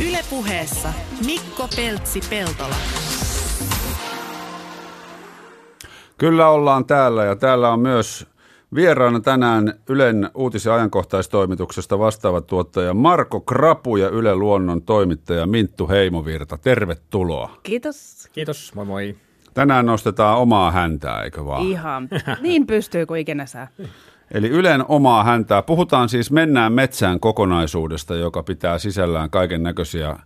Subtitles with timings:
[0.00, 0.88] Ylepuheessa
[1.26, 2.74] Mikko Peltsi-Peltola.
[6.18, 8.26] Kyllä ollaan täällä ja täällä on myös
[8.74, 15.88] vieraana tänään Ylen uutis- ja ajankohtaistoimituksesta vastaava tuottaja Marko Krapu ja Yle Luonnon toimittaja Minttu
[15.88, 16.58] Heimovirta.
[16.58, 17.50] Tervetuloa.
[17.62, 18.28] Kiitos.
[18.32, 19.16] Kiitos, moi moi.
[19.54, 21.62] Tänään nostetaan omaa häntää, eikö vaan?
[21.62, 22.08] Ihan.
[22.40, 23.68] Niin pystyy kuin ikinä saa.
[24.30, 25.62] Eli Ylen omaa häntää.
[25.62, 30.16] Puhutaan siis Mennään metsään kokonaisuudesta, joka pitää sisällään kaiken näköisiä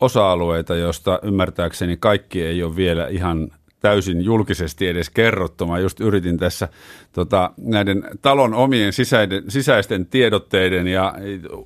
[0.00, 3.48] osa-alueita, josta ymmärtääkseni kaikki ei ole vielä ihan
[3.80, 5.66] täysin julkisesti edes kerrottu.
[5.66, 6.68] Mä just yritin tässä
[7.12, 11.14] tota, näiden talon omien sisäiden, sisäisten tiedotteiden ja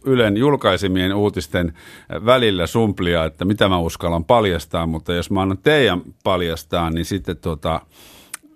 [0.05, 1.73] Ylen julkaisemien uutisten
[2.27, 7.37] välillä sumplia, että mitä mä uskallan paljastaa, mutta jos mä annan teidän paljastaa, niin sitten
[7.37, 7.81] tota,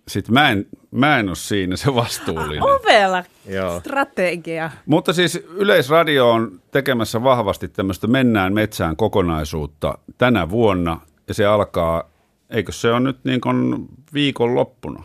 [0.09, 2.63] sit mä, en, mä en ole siinä se vastuullinen.
[2.63, 3.81] Ovella Joo.
[3.81, 4.71] strategia.
[4.87, 12.11] Mutta siis Yleisradio on tekemässä vahvasti tämmöistä Mennään metsään kokonaisuutta tänä vuonna ja se alkaa,
[12.51, 15.05] eikö se on nyt niin kuin viikon loppuna?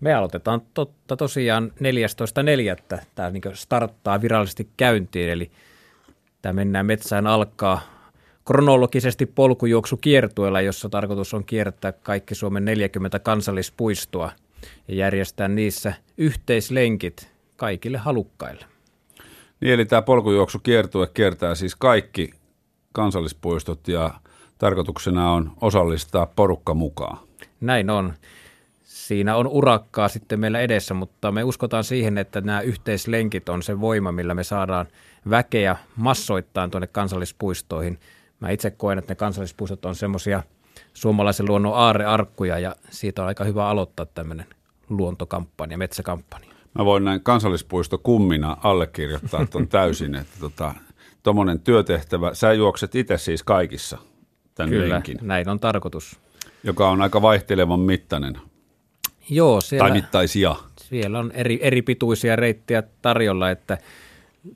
[0.00, 1.72] Me aloitetaan totta tosiaan
[2.88, 3.02] 14.4.
[3.14, 5.50] Tämä niin starttaa virallisesti käyntiin, eli
[6.42, 7.80] tämä Mennään metsään alkaa
[8.44, 14.32] kronologisesti polkujuoksukiertueella, jossa tarkoitus on kiertää kaikki Suomen 40 kansallispuistoa
[14.88, 18.64] ja järjestää niissä yhteislenkit kaikille halukkaille.
[19.60, 22.30] Niin, eli tämä polkujuoksukiertue kiertää siis kaikki
[22.92, 24.10] kansallispuistot ja
[24.58, 27.18] tarkoituksena on osallistaa porukka mukaan.
[27.60, 28.12] Näin on.
[28.82, 33.80] Siinä on urakkaa sitten meillä edessä, mutta me uskotaan siihen, että nämä yhteislenkit on se
[33.80, 34.86] voima, millä me saadaan
[35.30, 37.98] väkeä massoittain tuonne kansallispuistoihin.
[38.42, 40.42] Mä itse koen, että ne kansallispuistot on semmoisia
[40.94, 44.46] suomalaisen luonnon aarearkkuja ja siitä on aika hyvä aloittaa tämmöinen
[44.88, 46.48] luontokampanja, metsäkampanja.
[46.78, 50.74] Mä voin näin kansallispuisto kummina allekirjoittaa ton täysin, että tota,
[51.22, 53.98] tuommoinen työtehtävä, sä juokset itse siis kaikissa
[54.54, 56.18] tämän Kyllä, lenkin, näin on tarkoitus.
[56.64, 58.34] joka on aika vaihtelevan mittainen,
[59.30, 60.56] Joo, siellä, tai mittaisia.
[60.76, 63.78] siellä on eri, eri pituisia reittejä tarjolla, että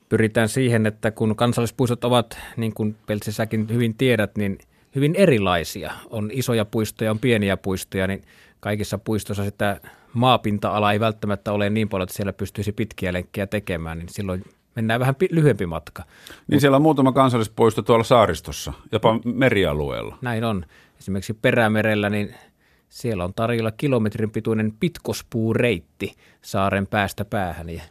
[0.08, 4.58] pyritään siihen, että kun kansallispuistot ovat, niin kuin Peltsisäkin hyvin tiedät, niin
[4.94, 5.92] hyvin erilaisia.
[6.10, 8.22] On isoja puistoja, on pieniä puistoja, niin
[8.60, 9.80] kaikissa puistoissa sitä
[10.12, 15.00] maapinta-ala ei välttämättä ole niin paljon, että siellä pystyisi pitkiä lenkkejä tekemään, niin silloin mennään
[15.00, 16.02] vähän pi- lyhyempi matka.
[16.46, 20.18] Niin siellä on muutama kansallispuisto tuolla saaristossa, jopa merialueella.
[20.20, 20.64] Näin on.
[20.98, 22.34] Esimerkiksi Perämerellä, niin
[22.88, 27.82] siellä on tarjolla kilometrin pituinen pitkospuureitti saaren päästä päähän ja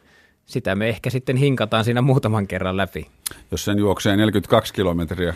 [0.46, 3.08] sitä me ehkä sitten hinkataan siinä muutaman kerran läpi.
[3.52, 5.34] Jos sen juoksee 42 kilometriä,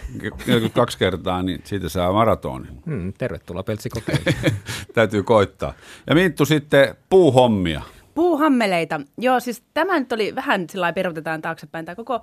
[0.48, 2.82] 42 kertaa, niin siitä saa maratonin.
[2.86, 4.54] Hmm, tervetuloa Peltsi kokeiluun.
[4.94, 5.74] Täytyy koittaa.
[6.08, 7.82] Ja Minttu sitten puuhommia.
[8.16, 9.02] Puuhammeleita.
[9.18, 11.86] Joo, siis tämä nyt oli vähän sillä lailla peruutetaan taaksepäin.
[11.86, 12.22] Tämä koko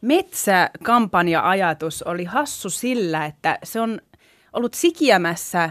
[0.00, 4.00] metsäkampanja-ajatus oli hassu sillä, että se on
[4.52, 5.70] ollut sikiämässä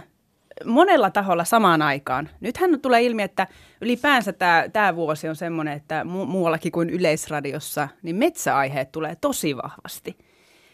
[0.65, 2.29] monella taholla samaan aikaan.
[2.39, 3.47] Nythän tulee ilmi, että
[3.85, 9.57] ylipäänsä tämä, tämä vuosi on semmoinen, että mu- muuallakin kuin yleisradiossa, niin metsäaiheet tulee tosi
[9.57, 10.17] vahvasti.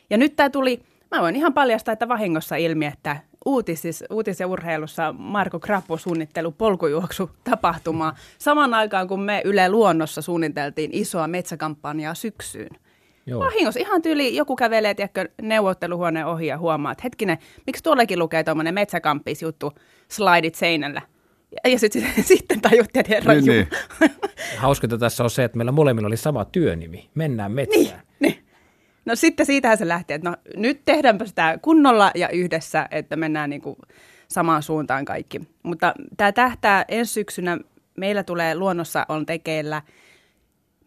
[0.10, 4.48] Ja nyt tämä tuli, mä voin ihan paljastaa, että vahingossa ilmi, että uutis, uutis- ja
[4.48, 12.14] urheilussa Marko Krappo suunnittelu polkujuoksu tapahtumaa samaan aikaan, kun me Yle Luonnossa suunniteltiin isoa metsäkampanjaa
[12.14, 12.70] syksyyn.
[13.26, 13.40] Joo.
[13.40, 18.44] Vahingossa ihan tyyli joku kävelee tiedätkö, neuvotteluhuoneen ohi ja huomaa, että hetkinen, miksi tuollakin lukee
[18.44, 19.74] tuommoinen metsäkamppis juttu,
[20.08, 21.02] slaidit seinällä.
[21.64, 23.68] Ja, sitten sitten tajuttiin, että herra Niin, niin,
[24.00, 24.12] niin.
[24.58, 27.10] Hauskinta tässä on se, että meillä molemmilla oli sama työnimi.
[27.16, 28.02] Mennään metsään.
[28.20, 28.46] niin.
[29.06, 33.50] No sitten siitähän se lähti, että no nyt tehdäänpä sitä kunnolla ja yhdessä, että mennään
[33.50, 33.76] niin kuin
[34.28, 35.42] samaan suuntaan kaikki.
[35.64, 37.58] Mutta tämä tähtää ensi syksynä,
[37.98, 39.82] meillä tulee luonnossa on tekeillä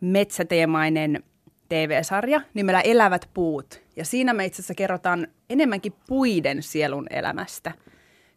[0.01, 1.23] metsäteemainen
[1.69, 3.83] TV-sarja nimellä Elävät puut.
[3.97, 7.73] Ja siinä me itse asiassa kerrotaan enemmänkin puiden sielun elämästä.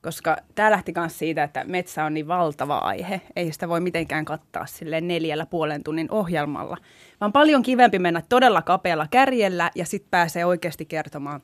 [0.07, 3.21] Koska tämä lähti myös siitä, että metsä on niin valtava aihe.
[3.35, 6.77] Ei sitä voi mitenkään kattaa sille neljällä puolen tunnin ohjelmalla.
[7.21, 11.41] Vaan paljon kivempi mennä todella kapealla kärjellä ja sitten pääsee oikeasti kertomaan,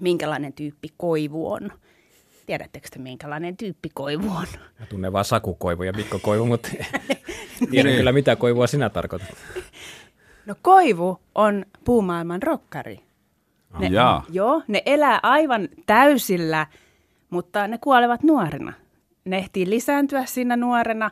[0.00, 1.70] minkälainen tyyppi koivu on.
[2.46, 4.46] Tiedättekö te, minkälainen tyyppi koivu on?
[4.80, 6.68] Mä tunnen vaan Saku Koivu ja Mikko Koivu, mutta
[7.70, 9.28] tiedän kyllä mitä koivua sinä tarkoitat.
[10.46, 13.00] No koivu on puumaailman rokkari.
[13.78, 14.24] Ne, Jaa.
[14.30, 16.66] Joo, ne elää aivan täysillä,
[17.34, 18.72] mutta ne kuolevat nuorena.
[19.24, 21.10] Ne ehtii lisääntyä siinä nuorena.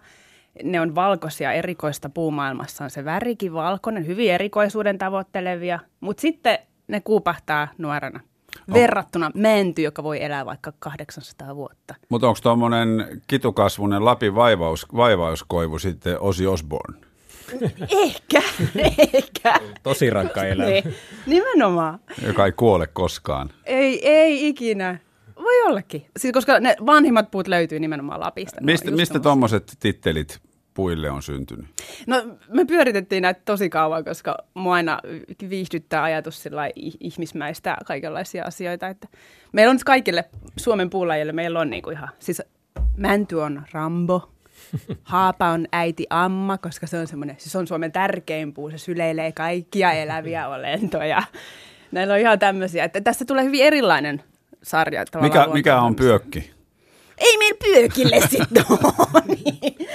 [0.62, 2.84] Ne on valkoisia erikoista puumaailmassa.
[2.84, 6.58] On se värikin valkoinen, hyvin erikoisuuden tavoittelevia, mutta sitten
[6.88, 8.20] ne kuupahtaa nuorena.
[8.72, 11.94] Verrattuna menty, joka voi elää vaikka 800 vuotta.
[12.08, 16.98] Mutta onko tuommoinen kitukasvunen Lapin vaivaus, vaivauskoivu sitten Osi Osborne?
[17.90, 18.42] Ehkä,
[19.14, 19.54] ehkä.
[19.82, 20.70] Tosi rankka elämä.
[20.70, 20.94] Niin,
[21.26, 21.98] nimenomaan.
[22.26, 23.50] Joka ei kuole koskaan.
[23.64, 24.98] Ei, ei ikinä.
[25.52, 26.06] Voi ollakin.
[26.16, 28.60] Siis koska ne vanhimmat puut löytyy nimenomaan Lapista.
[28.60, 30.40] Ne on Mistä, tuommoiset tittelit
[30.74, 31.66] puille on syntynyt?
[32.06, 34.98] No me pyöritettiin näitä tosi kauan, koska mua aina
[35.50, 36.70] viihdyttää ajatus sillä
[37.00, 38.88] ihmismäistä kaikenlaisia asioita.
[38.88, 39.08] Että
[39.52, 40.24] meillä on nyt kaikille
[40.56, 42.42] Suomen puulajille, meillä on niinku ihan, siis
[42.96, 44.32] mänty on Rambo,
[45.02, 48.78] haapa on äiti Amma, koska se on semmoinen, siis se on Suomen tärkein puu, se
[48.78, 51.22] syleilee kaikkia eläviä olentoja.
[51.90, 54.22] Näillä on ihan tämmöisiä, että tässä tulee hyvin erilainen
[54.62, 55.04] sarja.
[55.20, 56.52] Mikä, mikä on pyökki?
[57.18, 59.22] Ei meillä pyökille sitten ole.
[59.44, 59.88] Niin.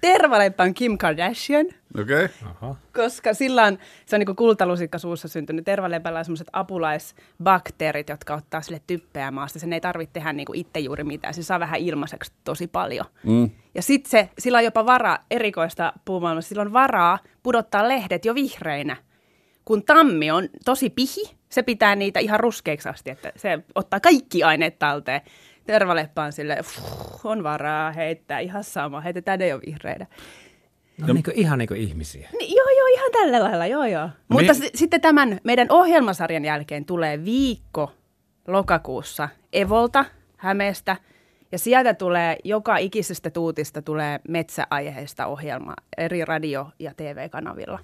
[0.00, 1.66] Tervaleppä on Kim Kardashian,
[2.00, 2.24] Okei.
[2.24, 2.28] Okay.
[2.50, 2.76] Aha.
[2.94, 5.64] koska sillä on, se on niin kultalusikka suussa syntynyt.
[5.64, 9.58] Tervalepällä on sellaiset apulaisbakteerit, jotka ottaa sille typpeä maasta.
[9.58, 11.34] Sen ei tarvitse tehdä niin itse juuri mitään.
[11.34, 13.06] Se saa vähän ilmaiseksi tosi paljon.
[13.22, 13.50] Mm.
[13.74, 18.34] Ja sitten se, sillä on jopa varaa, erikoista puumaailmassa, sillä on varaa pudottaa lehdet jo
[18.34, 18.96] vihreinä.
[19.64, 24.42] Kun tammi on tosi pihi, se pitää niitä ihan ruskeiksi asti, että se ottaa kaikki
[24.42, 25.20] aineet talteen.
[25.66, 30.06] Tervaleppa on silleen, "Fuh, on varaa heittää ihan sama, heitetään ne jo vihreinä.
[31.06, 32.28] No, niin kuin, ihan niin kuin ihmisiä.
[32.38, 34.08] Niin, joo, joo, ihan tällä lailla, joo, joo.
[34.28, 37.92] Mutta Mi- s- sitten tämän meidän ohjelmasarjan jälkeen tulee viikko
[38.48, 40.04] lokakuussa Evolta,
[40.36, 40.96] Hämeestä,
[41.52, 47.78] ja sieltä tulee, joka ikisestä tuutista tulee metsäaiheista ohjelma eri radio- ja TV-kanavilla.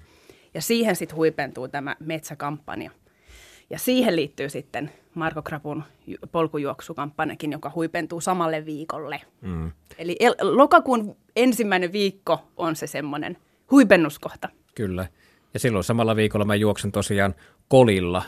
[0.53, 2.91] Ja siihen sitten huipentuu tämä metsäkampanja.
[3.73, 9.21] Ja siihen liittyy sitten Marko Krapun ju- polkujuoksukampanjakin, joka huipentuu samalle viikolle.
[9.41, 9.71] Mm.
[9.97, 13.37] Eli el- lokakuun ensimmäinen viikko on se semmoinen
[13.71, 14.49] huipennuskohta.
[14.75, 15.07] Kyllä.
[15.53, 17.35] Ja silloin samalla viikolla mä juoksen tosiaan
[17.67, 18.23] Kolilla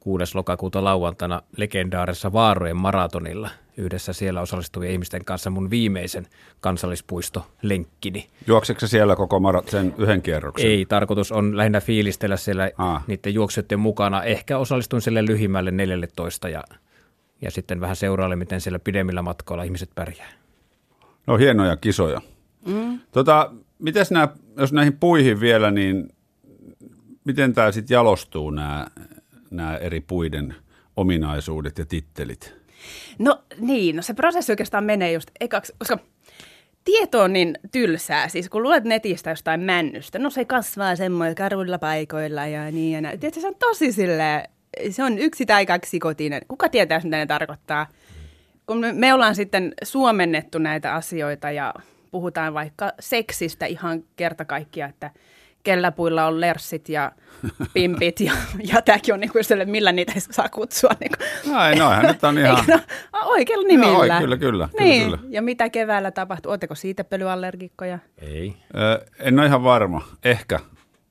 [0.00, 0.34] 6.
[0.36, 6.26] lokakuuta lauantaina legendaarisessa Vaarojen maratonilla yhdessä siellä osallistuvien ihmisten kanssa mun viimeisen
[6.60, 8.26] kansallispuistolenkkini.
[8.46, 10.70] Juokseeko se siellä koko marat sen yhden kierroksen?
[10.70, 13.04] Ei, tarkoitus on lähinnä fiilistellä siellä Ah.
[13.06, 14.22] niiden juoksijoiden mukana.
[14.22, 16.64] Ehkä osallistun sille lyhimmälle 14 ja,
[17.40, 20.32] ja sitten vähän seuraalle, miten siellä pidemmillä matkoilla ihmiset pärjää.
[21.26, 22.20] No hienoja kisoja.
[22.66, 23.00] Mm.
[23.12, 26.08] Tota, mites nämä, jos näihin puihin vielä, niin
[27.24, 28.86] miten tämä sitten jalostuu nämä,
[29.50, 30.54] nämä eri puiden
[30.96, 32.54] ominaisuudet ja tittelit?
[33.18, 35.98] No niin, no se prosessi oikeastaan menee just ekaksi, koska
[36.84, 38.28] tieto on niin tylsää.
[38.28, 43.00] Siis kun luet netistä jostain männystä, no se kasvaa semmoilla karuilla paikoilla ja niin ja
[43.00, 43.20] näin.
[43.20, 44.48] Tiedätkö, se on tosi silleen,
[44.90, 46.42] se on yksi tai kaksi kotinen.
[46.48, 47.86] Kuka tietää, mitä ne tarkoittaa?
[48.66, 51.74] Kun me, me ollaan sitten suomennettu näitä asioita ja
[52.10, 55.10] puhutaan vaikka seksistä ihan kerta kaikkiaan, että
[55.64, 57.12] kellä puilla on lerssit ja
[57.74, 58.32] pimpit ja,
[58.72, 60.90] ja tämäkin on niin kuin sille, millä niitä saa kutsua.
[61.00, 61.52] Niin kuin.
[61.54, 62.56] No ei, noihän nyt on ihan...
[62.68, 62.78] Eikö
[63.12, 63.92] no, oikealla nimillä.
[63.92, 65.02] Joo, kyllä, kyllä, kyllä, niin.
[65.04, 65.18] kyllä.
[65.28, 66.50] Ja mitä keväällä tapahtuu?
[66.50, 67.98] Oletteko siitä pölyallergikkoja?
[68.18, 68.56] Ei.
[68.76, 70.02] Ö, en ole ihan varma.
[70.24, 70.60] Ehkä.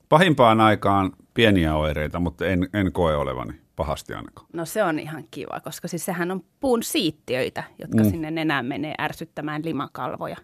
[0.08, 4.46] Pahimpaan aikaan pieniä oireita, mutta en, en koe olevani pahasti ainakaan.
[4.52, 8.10] No se on ihan kiva, koska siis sehän on puun siittiöitä, jotka mm.
[8.10, 10.36] sinne nenään menee ärsyttämään limakalvoja.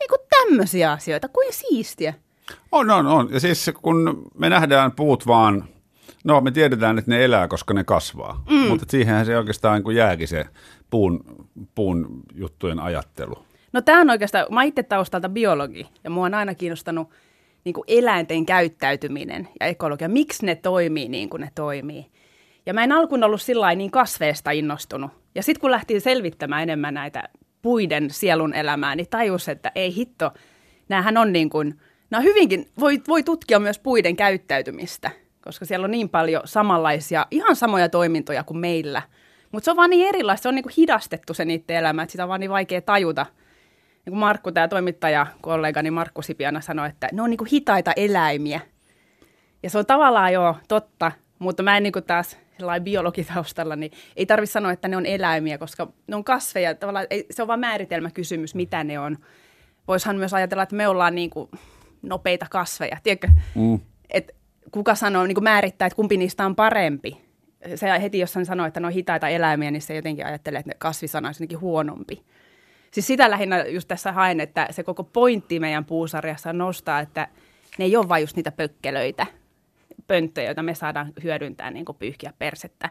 [0.00, 2.14] Niin kuin tämmöisiä asioita, kuin siistiä.
[2.72, 3.28] On, on, on.
[3.32, 5.64] Ja siis kun me nähdään puut vaan,
[6.24, 8.44] no me tiedetään, että ne elää, koska ne kasvaa.
[8.50, 8.56] Mm.
[8.56, 10.44] Mutta siihenhän se oikeastaan niin kuin jääkin se
[10.90, 11.24] puun,
[11.74, 13.44] puun juttujen ajattelu.
[13.72, 17.10] No tämä on oikeastaan, mä itse taustalta biologi, ja mua on aina kiinnostanut
[17.64, 20.08] niin kuin eläinten käyttäytyminen ja ekologia.
[20.08, 22.06] Miksi ne toimii niin kuin ne toimii?
[22.66, 25.10] Ja mä en alkuun ollut sillä niin kasveesta innostunut.
[25.34, 27.28] Ja sitten kun lähtiin selvittämään enemmän näitä
[27.62, 30.32] puiden sielun elämää, niin tajus, että ei hitto,
[30.88, 35.10] näähän on niin kuin, nämä hyvinkin, voi, voi tutkia myös puiden käyttäytymistä,
[35.44, 39.02] koska siellä on niin paljon samanlaisia, ihan samoja toimintoja kuin meillä.
[39.52, 42.12] Mutta se on vaan niin erilaista, se on niin kuin hidastettu se niiden elämä, että
[42.12, 43.26] sitä on vaan niin vaikea tajuta.
[44.06, 47.92] Niin kuin Markku, tämä toimittaja, kollegani Markku Sipiana sanoi, että ne on niin kuin hitaita
[47.96, 48.60] eläimiä.
[49.62, 53.92] Ja se on tavallaan jo totta, mutta mä en niin kuin taas sellainen biologitaustalla, niin
[54.16, 56.74] ei tarvitse sanoa, että ne on eläimiä, koska ne on kasveja.
[56.74, 59.18] Tavallaan ei, se on vain määritelmäkysymys, mitä ne on.
[59.88, 61.50] Voisihan myös ajatella, että me ollaan niin kuin
[62.02, 62.96] nopeita kasveja.
[63.02, 63.80] Tiedätkö, mm.
[64.10, 64.32] että
[64.70, 67.20] kuka sanoo, niin kuin määrittää, että kumpi niistä on parempi.
[67.74, 70.72] Se heti, jos hän sanoo, että ne on hitaita eläimiä, niin se jotenkin ajattelee, että
[70.78, 72.24] kasvisana olisi jotenkin huonompi.
[72.90, 77.28] Siis sitä lähinnä just tässä haen, että se koko pointti meidän puusarjassa on nostaa, että
[77.78, 79.26] ne ei ole vain just niitä pökkelöitä,
[80.06, 82.90] pönttöjä, joita me saadaan hyödyntää niin kuin pyyhkiä persettä,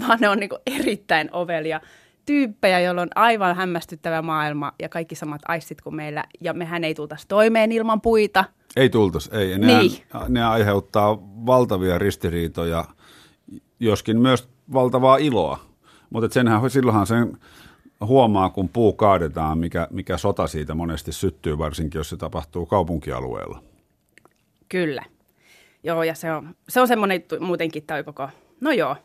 [0.00, 1.80] vaan ne on niin kuin erittäin ovelia
[2.26, 6.24] tyyppejä, joilla on aivan hämmästyttävä maailma ja kaikki samat aistit kuin meillä.
[6.40, 8.44] Ja mehän ei tultaisi toimeen ilman puita.
[8.76, 9.58] Ei tultus, ei.
[9.58, 9.90] Ne, Niin.
[10.28, 12.84] ne aiheuttaa valtavia ristiriitoja,
[13.80, 15.58] joskin myös valtavaa iloa.
[16.10, 17.38] Mutta senhän, silloinhan sen
[18.00, 23.62] huomaa, kun puu kaadetaan, mikä, mikä sota siitä monesti syttyy, varsinkin jos se tapahtuu kaupunkialueella.
[24.68, 25.02] Kyllä.
[25.84, 28.28] Joo, ja se on, se on semmoinen muutenkin toi koko,
[28.60, 28.96] no joo.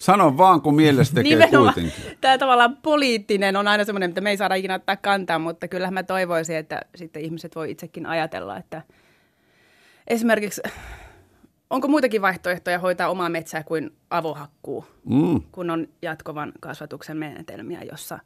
[0.00, 1.74] Sano vaan, kun mielestä tekee Nimenomaan.
[1.74, 2.16] kuitenkin.
[2.20, 5.94] Tämä tavallaan poliittinen on aina semmoinen, mitä me ei saada ikinä ottaa kantaa, mutta kyllähän
[5.94, 8.82] mä toivoisin, että sitten ihmiset voi itsekin ajatella, että
[10.06, 10.62] esimerkiksi
[11.70, 15.40] onko muitakin vaihtoehtoja hoitaa omaa metsää kuin avohakkuu, Mm.
[15.52, 18.18] kun on jatkuvan kasvatuksen menetelmiä, jossa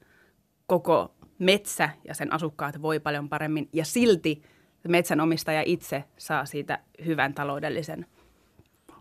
[0.66, 4.42] koko metsä ja sen asukkaat voi paljon paremmin ja silti
[4.88, 8.06] metsänomistaja itse saa siitä hyvän taloudellisen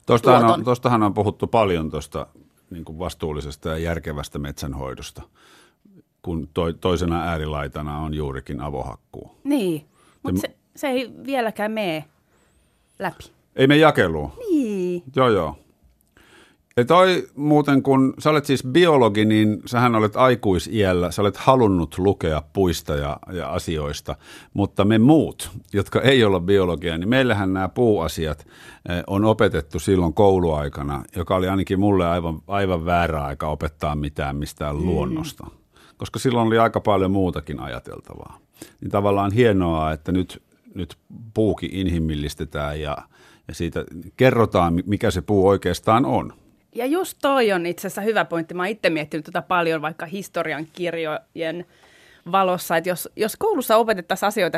[0.06, 2.28] Tuostahan on, tuostahan on puhuttu paljon tuosta
[2.70, 5.22] niin kuin vastuullisesta ja järkevästä metsänhoidosta,
[6.22, 9.32] kun toi, toisena äärilaitana on juurikin avohakkuu.
[9.44, 9.86] Niin,
[10.24, 12.06] mutta Se- se, se ei vieläkään mene
[13.00, 13.24] läpi.
[13.56, 14.32] Ei me jakeluun.
[14.50, 15.04] Niin.
[15.16, 15.60] Joo, joo.
[16.78, 21.98] Ja toi muuten, kun sä olet siis biologi, niin sähän olet aikuisiällä, sä olet halunnut
[21.98, 24.16] lukea puista ja, ja asioista,
[24.54, 28.48] mutta me muut, jotka ei olla biologia, niin meillähän nämä puuasiat
[28.90, 34.36] eh, on opetettu silloin kouluaikana, joka oli ainakin mulle aivan, aivan väärä aika opettaa mitään
[34.36, 34.86] mistään mm.
[34.86, 35.48] luonnosta,
[35.98, 38.38] koska silloin oli aika paljon muutakin ajateltavaa.
[38.82, 40.44] Niin tavallaan hienoa, että nyt,
[40.76, 40.98] nyt
[41.34, 42.98] puukin inhimillistetään ja,
[43.48, 43.86] ja siitä
[44.18, 46.34] kerrotaan, mi- mikä se puu oikeastaan on.
[46.76, 48.54] Ja just toi on itse asiassa hyvä pointti.
[48.54, 51.66] Mä oon itse miettinyt tota paljon vaikka historian kirjojen
[52.32, 54.58] valossa, että jos, jos koulussa opetettaisiin asioita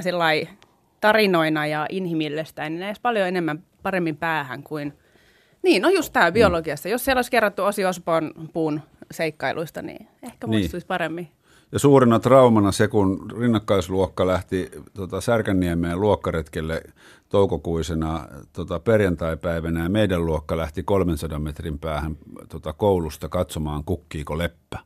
[1.02, 4.94] tarinoina ja inhimillistäen, niin ne jäisi paljon enemmän paremmin päähän kuin...
[5.64, 6.90] Niin, no just tämä biologiassa.
[6.90, 10.60] Jos siellä olisi kerrottu Osi Osborn puun seikkailuista, niin ehkä Niin.
[10.60, 11.28] muistuisi paremmin.
[11.72, 16.82] Ja suurena traumana se, kun rinnakkaisluokka lähti tota, Särkänniemeen luokkaretkelle
[17.30, 22.18] toukokuisena tota, perjantaipäivänä ja meidän luokka lähti 300 metrin päähän
[22.50, 24.80] tota, koulusta katsomaan kukkiiko leppä.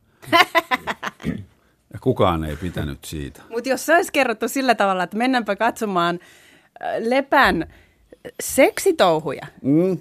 [1.93, 3.41] Ja kukaan ei pitänyt siitä.
[3.49, 6.19] Mutta jos se olisi kerrottu sillä tavalla, että mennäänpä katsomaan
[6.83, 7.67] äh, lepän
[8.43, 9.47] seksitouhuja.
[9.61, 9.97] Mm.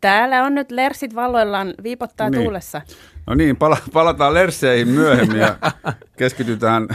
[0.00, 2.42] Täällä on nyt lersit valloillaan, viipottaa Niin.
[2.42, 2.82] tuulessa.
[3.26, 5.56] No niin, pala- palataan Lersseihin myöhemmin ja
[6.18, 6.88] keskitytään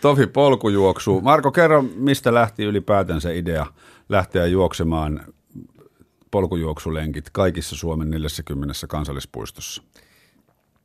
[0.00, 1.24] Tofi polkujuoksuun.
[1.24, 3.66] Marko, kerro, mistä lähti ylipäätään se idea
[4.08, 5.20] lähteä juoksemaan
[6.30, 9.82] polkujuoksulenkit kaikissa Suomen 40 kansallispuistossa?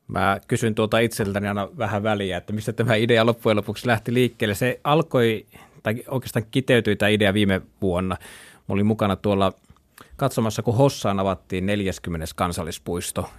[0.08, 4.54] Mä kysyn tuolta itseltäni aina vähän väliä, että mistä tämä idea loppujen lopuksi lähti liikkeelle.
[4.54, 5.46] Se alkoi,
[5.82, 8.16] tai oikeastaan kiteytyi tämä idea viime vuonna.
[8.68, 9.52] Mä olin mukana tuolla
[10.16, 12.26] katsomassa, kun Hossaan avattiin 40.
[12.36, 13.30] kansallispuisto,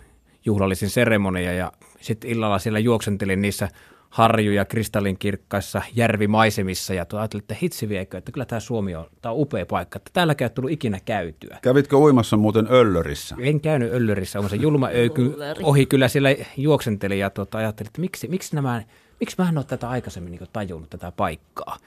[0.46, 1.72] juhlallisin seremonia, ja
[2.02, 3.70] sitten illalla siellä juoksentelin niissä
[4.14, 9.42] harjuja kristallinkirkkaissa järvimaisemissa, ja ajattelin, että hitsi viekö, että kyllä tämä Suomi on, tämä on
[9.42, 11.60] upea paikka, että täälläkään ei tullut ikinä käytyä.
[11.62, 13.36] Kävitkö uimassa muuten Öllörissä?
[13.40, 18.02] En käynyt Öllörissä, on se julma öyky ohi kyllä siellä juoksentelin ja tuota, ajattelin, että
[18.02, 18.84] miksi, miksi, nämä,
[19.20, 21.78] miksi mä en ole tätä aikaisemmin niin tajunnut tätä paikkaa.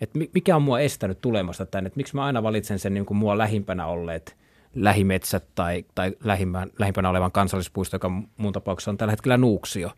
[0.00, 3.06] Et mi- mikä on mua estänyt tulemasta tänne, että miksi mä aina valitsen sen niin
[3.06, 4.36] kuin mua lähimpänä olleet
[4.74, 9.90] lähimetsät tai, tai lähimpänä, lähimpänä olevan kansallispuisto, joka mun tapauksessa on tällä hetkellä Nuuksio.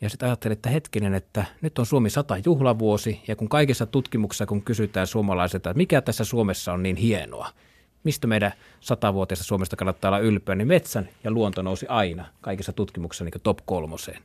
[0.00, 4.46] Ja sitten ajattelin, että hetkinen, että nyt on Suomi 100 juhlavuosi, ja kun kaikissa tutkimuksissa,
[4.46, 7.48] kun kysytään suomalaisilta, että mikä tässä Suomessa on niin hienoa,
[8.04, 13.24] mistä meidän satavuotiaista Suomesta kannattaa olla ylpeä, niin metsän ja luonto nousi aina kaikissa tutkimuksissa
[13.24, 14.22] niin top kolmoseen.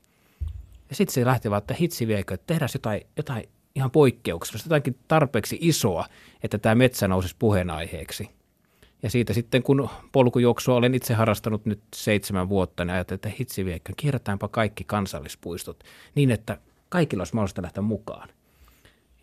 [0.90, 3.44] Ja sitten se lähti vaan, että hitsi viekö, että tehdään jotain, jotain
[3.76, 6.06] ihan poikkeuksellista, jotakin tarpeeksi isoa,
[6.44, 8.30] että tämä metsä nousisi puheenaiheeksi.
[9.04, 13.66] Ja siitä sitten, kun polkujuoksua olen itse harrastanut nyt seitsemän vuotta, niin ajattelin, että hitsi
[13.66, 15.84] viekö, kierrätäänpä kaikki kansallispuistot
[16.16, 16.58] niin, että
[16.90, 18.30] kaikilla olisi mahdollista lähteä mukaan.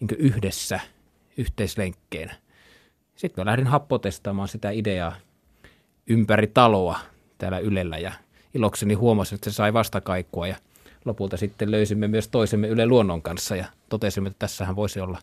[0.01, 0.81] Niin yhdessä,
[1.37, 2.31] yhteislenkkeen.
[3.17, 5.17] Sitten mä lähdin happotestaamaan sitä ideaa
[6.07, 6.99] ympäri taloa
[7.39, 8.13] täällä Ylellä ja
[8.55, 10.57] ilokseni huomasin, että se sai vastakaikua ja
[11.05, 15.19] lopulta sitten löysimme myös toisemme Yle Luonnon kanssa ja totesimme, että tässähän voisi olla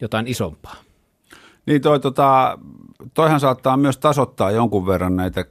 [0.00, 0.76] jotain isompaa.
[1.66, 2.58] Niin toi, tota,
[3.14, 5.44] toihan saattaa myös tasoittaa jonkun verran näitä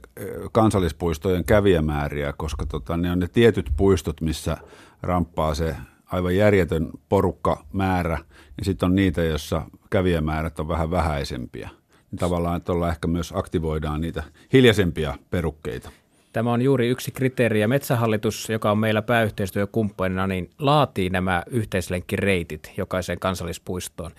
[0.52, 4.56] kansallispuistojen kävijämääriä, koska tota, ne on ne tietyt puistot, missä
[5.02, 8.18] ramppaa se aivan järjetön porukka määrä,
[8.58, 11.70] ja sitten on niitä, joissa kävijämäärät on vähän vähäisempiä.
[12.10, 15.90] Niin tavallaan, että ollaan ehkä myös aktivoidaan niitä hiljaisempia perukkeita.
[16.32, 22.72] Tämä on juuri yksi kriteeri ja Metsähallitus, joka on meillä pääyhteistyökumppanina, niin laatii nämä yhteislenkkireitit
[22.76, 24.10] jokaiseen kansallispuistoon.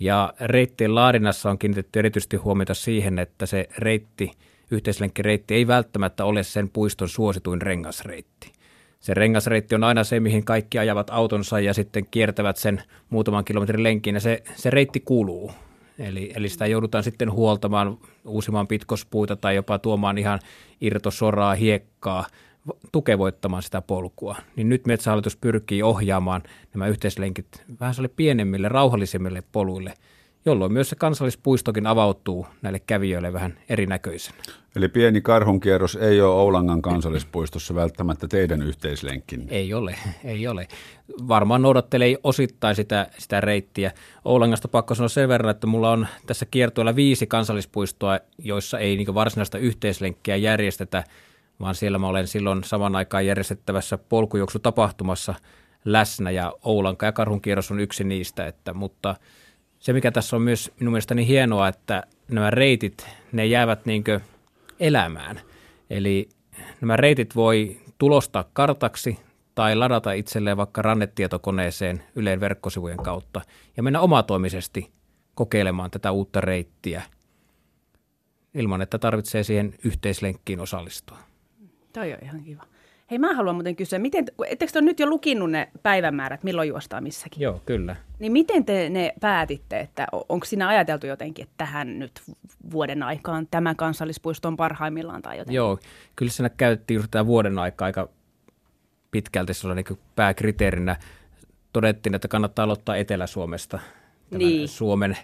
[0.00, 4.30] Ja reittien laadinnassa on kiinnitetty erityisesti huomiota siihen, että se reitti,
[4.70, 8.52] yhteislenkkireitti ei välttämättä ole sen puiston suosituin rengasreitti.
[9.00, 13.82] Se rengasreitti on aina se, mihin kaikki ajavat autonsa ja sitten kiertävät sen muutaman kilometrin
[13.82, 15.52] lenkin ja se, se reitti kuluu.
[15.98, 20.40] Eli, eli sitä joudutaan sitten huoltamaan, uusimaan pitkospuita tai jopa tuomaan ihan
[20.80, 22.26] irtosoraa, hiekkaa,
[22.92, 24.36] tukevoittamaan sitä polkua.
[24.56, 26.42] Niin nyt Metsähallitus pyrkii ohjaamaan
[26.74, 29.94] nämä yhteislenkit vähän pienemmille, rauhallisemmille poluille–
[30.48, 34.38] jolloin myös se kansallispuistokin avautuu näille kävijöille vähän erinäköisenä.
[34.76, 39.46] Eli pieni karhunkierros ei ole Oulangan kansallispuistossa välttämättä teidän yhteislenkkin?
[39.48, 39.94] Ei ole,
[40.24, 40.68] ei ole.
[41.28, 43.92] Varmaan noudattelee osittain sitä, sitä reittiä.
[44.24, 49.14] Oulangasta pakko sanoa sen verran, että mulla on tässä kiertoilla viisi kansallispuistoa, joissa ei niin
[49.14, 51.04] varsinaista yhteislenkkiä järjestetä,
[51.60, 55.34] vaan siellä mä olen silloin saman aikaan järjestettävässä polkujuoksutapahtumassa
[55.84, 59.14] läsnä ja Oulanka ja karhunkierros on yksi niistä, että, mutta–
[59.78, 64.04] se, mikä tässä on myös minun mielestäni hienoa, että nämä reitit, ne jäävät niin
[64.80, 65.40] elämään.
[65.90, 66.28] Eli
[66.80, 69.18] nämä reitit voi tulostaa kartaksi
[69.54, 73.40] tai ladata itselleen vaikka rannetietokoneeseen Yleen verkkosivujen kautta
[73.76, 74.90] ja mennä omatoimisesti
[75.34, 77.02] kokeilemaan tätä uutta reittiä
[78.54, 81.18] ilman, että tarvitsee siihen yhteislenkkiin osallistua.
[81.98, 82.62] Toi on ihan kiva.
[83.10, 87.02] Hei, mä haluan muuten kysyä, miten, ettekö te nyt jo lukinnut ne päivämäärät, milloin juostaan
[87.02, 87.40] missäkin?
[87.40, 87.96] Joo, kyllä.
[88.18, 92.22] Niin miten te ne päätitte, että onko siinä ajateltu jotenkin, että tähän nyt
[92.70, 95.56] vuoden aikaan tämä kansallispuisto on parhaimmillaan tai jotenkin?
[95.56, 95.78] Joo,
[96.16, 98.08] kyllä siinä käytettiin juuri tämä vuoden aika aika
[99.10, 100.96] pitkälti sellainen niin pääkriteerinä.
[101.72, 103.78] Todettiin, että kannattaa aloittaa Etelä-Suomesta,
[104.30, 104.68] niin.
[104.68, 105.16] Suomen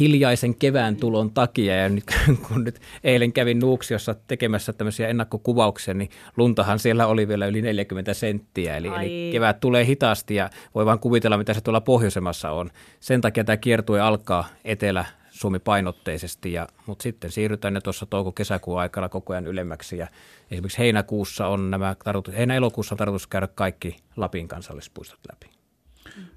[0.00, 1.76] hiljaisen kevään tulon takia.
[1.76, 2.04] Ja nyt,
[2.48, 8.14] kun nyt eilen kävin Nuuksiossa tekemässä tämmöisiä ennakkokuvauksia, niin luntahan siellä oli vielä yli 40
[8.14, 8.76] senttiä.
[8.76, 12.70] Eli, eli kevät tulee hitaasti ja voi vaan kuvitella, mitä se tuolla pohjoisemmassa on.
[13.00, 18.80] Sen takia tämä kiertue alkaa etelä Suomi painotteisesti, ja, mutta sitten siirrytään ne tuossa touko-kesäkuun
[18.80, 19.98] aikana koko ajan ylemmäksi.
[19.98, 20.08] Ja
[20.50, 21.96] esimerkiksi heinäkuussa on nämä,
[22.36, 25.57] heinä-elokuussa on tarkoitus käydä kaikki Lapin kansallispuistot läpi.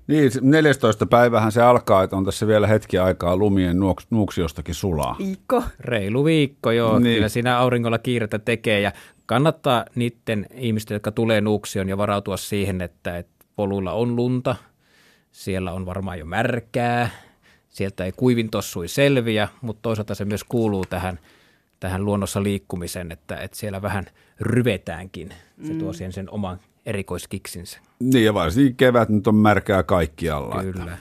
[0.07, 1.05] Niin, 14.
[1.05, 5.15] päivähän se alkaa, että on tässä vielä hetki aikaa lumien nuoks, nuuksiostakin sulaa.
[5.19, 5.63] Viikko.
[5.79, 6.99] Reilu viikko, joo.
[6.99, 7.15] Niin.
[7.15, 8.91] Kyllä siinä auringolla kiirettä tekee ja
[9.25, 14.55] kannattaa niiden ihmisten, jotka tulee nuuksioon ja varautua siihen, että, että poluilla on lunta,
[15.31, 17.09] siellä on varmaan jo märkää,
[17.69, 21.19] sieltä ei kuivin tossui selviä, mutta toisaalta se myös kuuluu tähän,
[21.79, 24.05] tähän luonnossa liikkumisen, että, että siellä vähän
[24.39, 25.29] ryvetäänkin.
[25.67, 25.93] Se tuo mm.
[25.93, 27.79] siihen sen oman erikoiskiksinsä.
[27.99, 30.63] Niin ja varsinkin kevät nyt on märkää kaikkialla.
[30.63, 30.83] Kyllä.
[30.83, 30.97] Että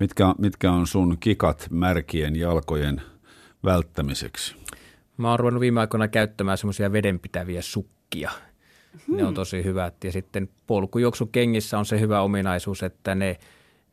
[0.00, 3.02] mitkä, mitkä on sun kikat märkien jalkojen
[3.64, 4.56] välttämiseksi?
[5.16, 8.30] Mä oon ruvennut viime aikoina käyttämään semmoisia vedenpitäviä sukkia.
[9.06, 9.16] Hmm.
[9.16, 10.04] Ne on tosi hyvät.
[10.04, 13.36] Ja sitten polkujuoksukengissä on se hyvä ominaisuus, että ne,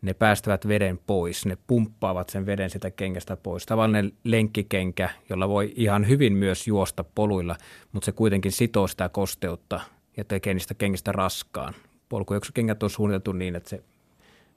[0.02, 1.45] ne päästävät veden pois.
[1.45, 3.65] Ne pumppaavat sen veden sitä kengästä pois.
[3.65, 7.56] Tavallinen lenkkikenkä, jolla voi ihan hyvin myös juosta poluilla,
[7.91, 9.80] mutta se kuitenkin sitoo sitä kosteutta
[10.17, 11.73] ja tekee niistä kengistä raskaan.
[12.10, 13.84] Polkujuoksukengät on suunniteltu niin, että se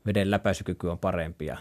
[0.07, 1.59] veden läpäisykyky on parempi ja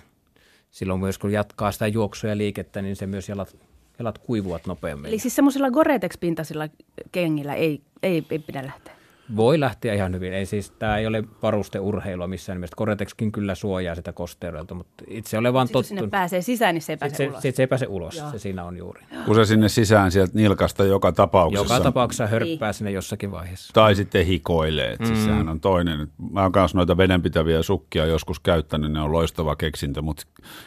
[0.72, 3.58] silloin myös kun jatkaa sitä juoksua ja liikettä, niin se myös jalat,
[4.00, 5.10] jalat kuivuvat nopeammin.
[5.10, 6.70] Eli siis semmoisilla Gore-Tex-pintaisilla
[7.12, 8.97] kengillä ei, ei, ei pidä lähteä?
[9.36, 10.34] Voi lähteä ihan hyvin.
[10.34, 12.76] Ei siis, tämä ei ole varusteurheilua missään nimessä.
[12.76, 15.86] Koretexkin kyllä suojaa sitä kosteudelta, mutta itse olen vaan tottunut.
[15.86, 17.42] sinne pääsee sisään, niin se ei pääse se, ulos.
[17.42, 18.32] Se, se ei pääse ulos, Joo.
[18.32, 19.02] se siinä on juuri.
[19.26, 21.74] Kun se sinne sisään sieltä nilkasta joka tapauksessa.
[21.74, 22.74] Joka tapauksessa hörppää niin.
[22.74, 23.74] sinne jossakin vaiheessa.
[23.74, 25.16] Tai sitten hikoilee, että mm.
[25.16, 26.08] sehän on toinen.
[26.32, 30.24] Mä oon kanssa noita vedenpitäviä sukkia joskus käyttänyt, ne on loistava keksintö, mutta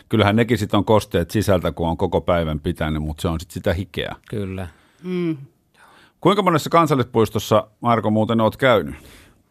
[0.08, 3.54] kyllähän nekin sitten on kosteet sisältä, kun on koko päivän pitänyt, mutta se on sitten
[3.54, 4.16] sitä hikeä.
[4.30, 4.68] Kyllä.
[5.02, 5.36] Mm.
[6.20, 8.94] Kuinka monessa kansallispuistossa, Marko, muuten olet käynyt?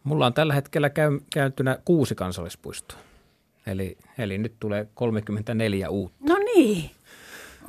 [0.04, 2.98] Mulla on tällä hetkellä käy, käyntynä kuusi kansallispuistoa.
[3.66, 6.18] Eli, eli nyt tulee 34 uutta.
[6.28, 6.90] No niin.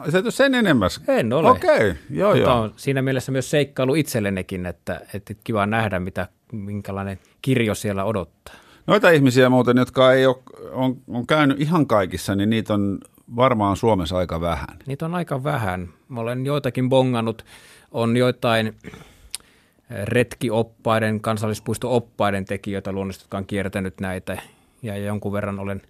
[0.09, 0.89] Se ei sen enemmän.
[1.07, 1.49] En ole.
[1.49, 1.95] Okei, okay.
[2.09, 2.61] joo Mutta joo.
[2.61, 8.55] on siinä mielessä myös seikkailu itsellenekin, että, että kiva nähdä, mitä, minkälainen kirjo siellä odottaa.
[8.87, 10.37] Noita ihmisiä muuten, jotka ei ole,
[10.71, 12.97] on, on käynyt ihan kaikissa, niin niitä on
[13.35, 14.77] varmaan Suomessa aika vähän.
[14.85, 15.89] Niitä on aika vähän.
[16.09, 17.45] Mä olen joitakin bongannut
[17.91, 18.93] on joitain eh,
[20.03, 24.41] retkioppaiden, kansallispuisto-oppaiden tekijöitä luonnollisesti, jotka on kiertänyt näitä.
[24.81, 25.81] Ja jonkun verran olen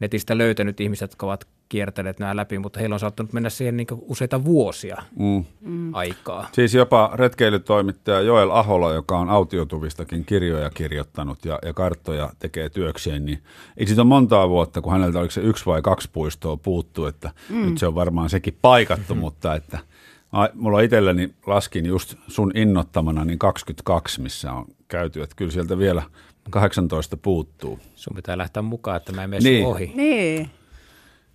[0.00, 3.86] netistä löytänyt ihmiset, jotka ovat kiertäneet nämä läpi, mutta heillä on saattanut mennä siihen niin
[4.00, 5.44] useita vuosia mm.
[5.94, 6.48] aikaa.
[6.52, 13.24] Siis jopa retkeilytoimittaja Joel Ahola, joka on autiotuvistakin kirjoja kirjoittanut ja, ja karttoja tekee työkseen,
[13.24, 13.42] niin
[13.76, 17.30] ei siitä ole montaa vuotta, kun häneltä oliko se yksi vai kaksi puistoa puuttu, että
[17.48, 17.66] mm.
[17.66, 19.20] nyt se on varmaan sekin paikattu, mm.
[19.26, 19.78] mutta että–
[20.32, 25.78] Ai, mulla itselläni laskin just sun innottamana niin 22, missä on käyty, että kyllä sieltä
[25.78, 26.02] vielä
[26.50, 27.78] 18 puuttuu.
[27.94, 29.66] Sun pitää lähteä mukaan, että mä en mene niin.
[29.66, 29.92] ohi.
[29.94, 30.50] Niin.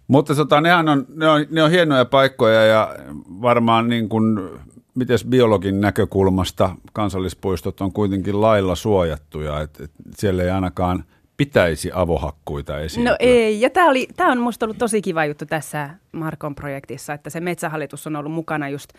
[0.08, 2.96] Mutta tota, nehän on, ne, on, ne on hienoja paikkoja ja
[3.42, 4.50] varmaan niin kuin,
[4.96, 11.04] miten biologin näkökulmasta kansallispuistot on kuitenkin lailla suojattuja, että, että siellä ei ainakaan–
[11.38, 13.12] pitäisi avohakkuita esiintyä?
[13.12, 17.14] No ei, ja tämä, oli, tämä on minusta ollut tosi kiva juttu tässä Markon projektissa,
[17.14, 18.90] että se metsähallitus on ollut mukana just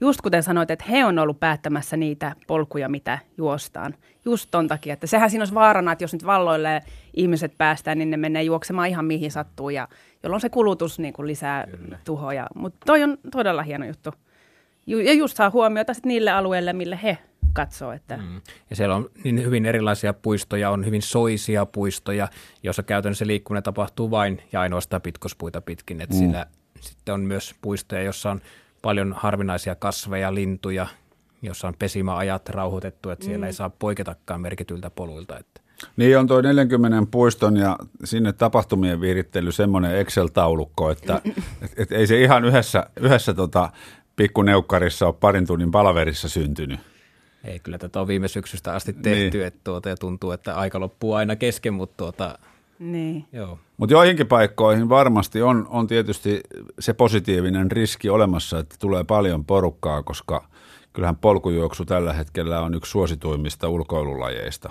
[0.00, 3.94] just kuten sanoit, että he on ollut päättämässä niitä polkuja, mitä juostaan.
[4.24, 6.82] Just ton takia, että sehän siinä olisi vaarana, että jos nyt valloille
[7.14, 9.88] ihmiset päästään, niin ne menee juoksemaan ihan mihin sattuu, ja
[10.22, 11.98] jolloin se kulutus niin kuin lisää Kyllä.
[12.04, 12.46] tuhoja.
[12.54, 14.10] Mutta toi on todella hieno juttu.
[14.86, 17.18] Ja just saa huomiota sit niille alueille, mille he
[17.52, 17.92] katsoo.
[17.92, 18.16] Että.
[18.16, 18.40] Mm.
[18.70, 22.28] Ja siellä on niin hyvin erilaisia puistoja, on hyvin soisia puistoja,
[22.62, 26.00] joissa käytännössä liikkuminen tapahtuu vain ja ainoastaan pitkospuita pitkin.
[26.00, 26.18] Että mm.
[26.18, 26.46] Siinä
[26.80, 28.40] sitten on myös puistoja, jossa on
[28.82, 30.86] paljon harvinaisia kasveja, lintuja,
[31.42, 33.46] jossa on pesimäajat rauhoitettu, että siellä mm.
[33.46, 35.38] ei saa poiketakaan merkityltä poluilta.
[35.38, 35.60] Että.
[35.96, 41.20] Niin on tuo 40 puiston ja sinne tapahtumien viirittely semmoinen Excel-taulukko, että
[41.62, 43.70] et, et ei se ihan yhdessä, yhdessä tota,
[44.16, 46.80] pikkuneukkarissa ole parin tunnin palaverissa syntynyt.
[47.44, 49.46] Ei, kyllä tätä on viime syksystä asti tehty, niin.
[49.46, 52.38] että tuota, ja tuntuu, että aika loppuu aina kesken, mutta tuota,
[52.78, 53.24] niin.
[53.32, 53.58] Joo.
[53.76, 56.40] Mutta joihinkin paikkoihin varmasti on, on tietysti
[56.78, 60.48] se positiivinen riski olemassa, että tulee paljon porukkaa, koska
[60.92, 64.70] kyllähän polkujuoksu tällä hetkellä on yksi suosituimmista ulkoilulajeista.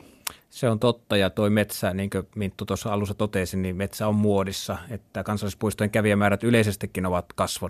[0.53, 4.15] Se on totta ja toi metsä, niin kuin Minttu tuossa alussa totesi, niin metsä on
[4.15, 7.25] muodissa, että kansallispuistojen kävijämäärät yleisestikin ovat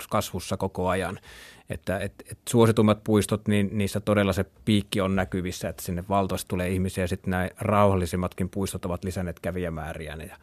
[0.09, 1.19] kasvussa koko ajan.
[1.69, 6.47] Että et, et suositummat puistot, niin niissä todella se piikki on näkyvissä, että sinne valtoista
[6.47, 10.15] tulee ihmisiä ja sitten nämä rauhallisimmatkin puistot ovat lisänneet kävijämääriä.
[10.15, 10.37] Ja,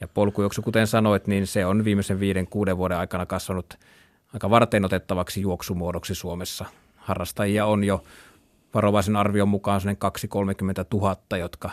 [0.00, 3.74] ja polkujuoksu, kuten sanoit, niin se on viimeisen viiden, kuuden vuoden aikana kasvanut
[4.34, 6.64] aika varten otettavaksi juoksumuodoksi Suomessa.
[6.96, 8.02] Harrastajia on jo
[8.74, 9.84] varovaisen arvion mukaan 2-30
[10.94, 11.70] 000, jotka,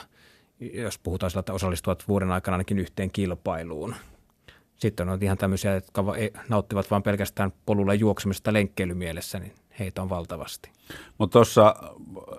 [0.60, 3.96] jos puhutaan sillä, että osallistuvat vuoden aikana ainakin yhteen kilpailuun.
[4.76, 6.04] Sitten on ihan tämmöisiä, jotka
[6.50, 10.70] nauttivat vain pelkästään polulla juoksemista lenkkeilymielessä, niin heitä on valtavasti.
[11.18, 11.76] Mutta tuossa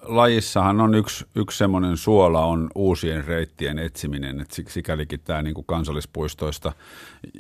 [0.03, 6.73] lajissahan on yksi, yksi semmoinen suola on uusien reittien etsiminen, että sikälikin tämä niinku kansallispuistoista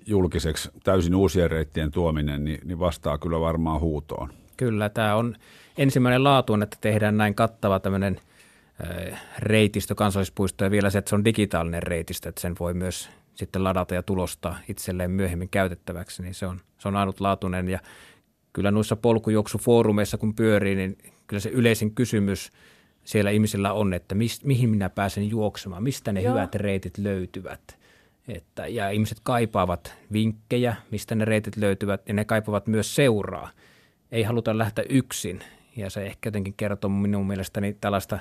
[0.06, 4.28] julkiseksi täysin uusien reittien tuominen, niin, niin vastaa kyllä varmaan huutoon.
[4.56, 5.36] Kyllä, tämä on
[5.78, 8.20] ensimmäinen laatuun, että tehdään näin kattava tämmöinen
[9.38, 13.64] reitistö kansallispuisto ja vielä se, että se on digitaalinen reitistö, että sen voi myös sitten
[13.64, 17.78] ladata ja tulostaa itselleen myöhemmin käytettäväksi, niin se on, se on ainutlaatuinen ja
[18.52, 22.52] kyllä noissa polkujuoksufoorumeissa kun pyörii, niin kyllä se yleisin kysymys
[23.04, 26.34] siellä ihmisillä on, että mis, mihin minä pääsen juoksemaan, mistä ne Joo.
[26.34, 27.78] hyvät reitit löytyvät.
[28.28, 33.50] Että, ja ihmiset kaipaavat vinkkejä, mistä ne reitit löytyvät, ja ne kaipaavat myös seuraa.
[34.12, 35.42] Ei haluta lähteä yksin,
[35.76, 38.18] ja se ehkä jotenkin kertoo minun mielestäni tällaista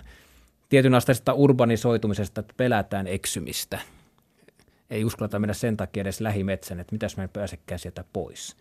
[0.73, 3.79] tietyn asteista urbanisoitumisesta, että pelätään eksymistä.
[4.89, 8.55] Ei uskalleta mennä sen takia edes lähimetsän, että mitäs mä en pääsekään sieltä pois.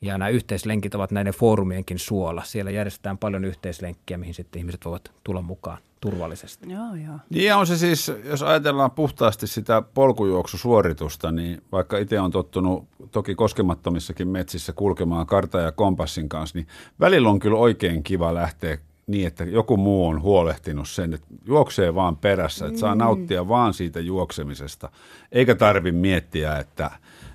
[0.00, 2.42] Ja nämä yhteislenkit ovat näiden foorumienkin suola.
[2.44, 6.72] Siellä järjestetään paljon yhteislenkkiä, mihin sitten ihmiset voivat tulla mukaan turvallisesti.
[6.72, 7.18] Joo, joo.
[7.30, 13.34] Niin on se siis, jos ajatellaan puhtaasti sitä polkujuoksusuoritusta, niin vaikka itse on tottunut toki
[13.34, 16.66] koskemattomissakin metsissä kulkemaan karta ja kompassin kanssa, niin
[17.00, 21.94] välillä on kyllä oikein kiva lähteä niin, että joku muu on huolehtinut sen, että juoksee
[21.94, 22.98] vaan perässä, että saa mm.
[22.98, 24.90] nauttia vaan siitä juoksemisesta,
[25.32, 26.90] eikä tarvi miettiä, että,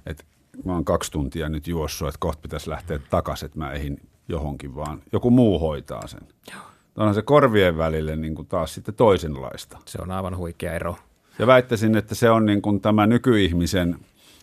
[0.06, 0.24] että
[0.66, 4.76] mä oon kaksi tuntia nyt juossut, että kohta pitäisi lähteä takaisin, että mä eihin johonkin,
[4.76, 6.22] vaan joku muu hoitaa sen.
[6.52, 6.62] Joo.
[6.98, 9.78] Onhan se korvien välille niin kuin taas sitten toisenlaista.
[9.86, 10.96] Se on aivan huikea ero.
[11.40, 14.00] Ja väittäisin, että se on niin kuin tämä nykyihmisen,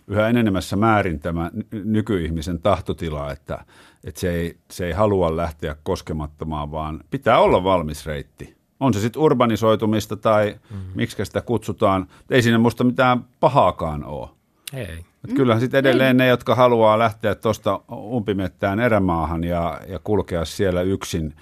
[0.07, 3.65] yhä enenemässä määrin tämä nykyihmisen tahtotila, että,
[4.05, 8.55] että se, ei, se ei halua lähteä koskemattomaan, vaan pitää olla valmis reitti.
[8.79, 10.91] On se sitten urbanisoitumista tai mm-hmm.
[10.95, 12.07] miksi sitä kutsutaan.
[12.29, 14.29] Ei siinä musta mitään pahaakaan ole.
[14.73, 15.05] Ei.
[15.23, 20.81] Et kyllähän sitten edelleen ne, jotka haluaa lähteä tuosta umpimettään erämaahan ja, ja kulkea siellä
[20.81, 21.33] yksin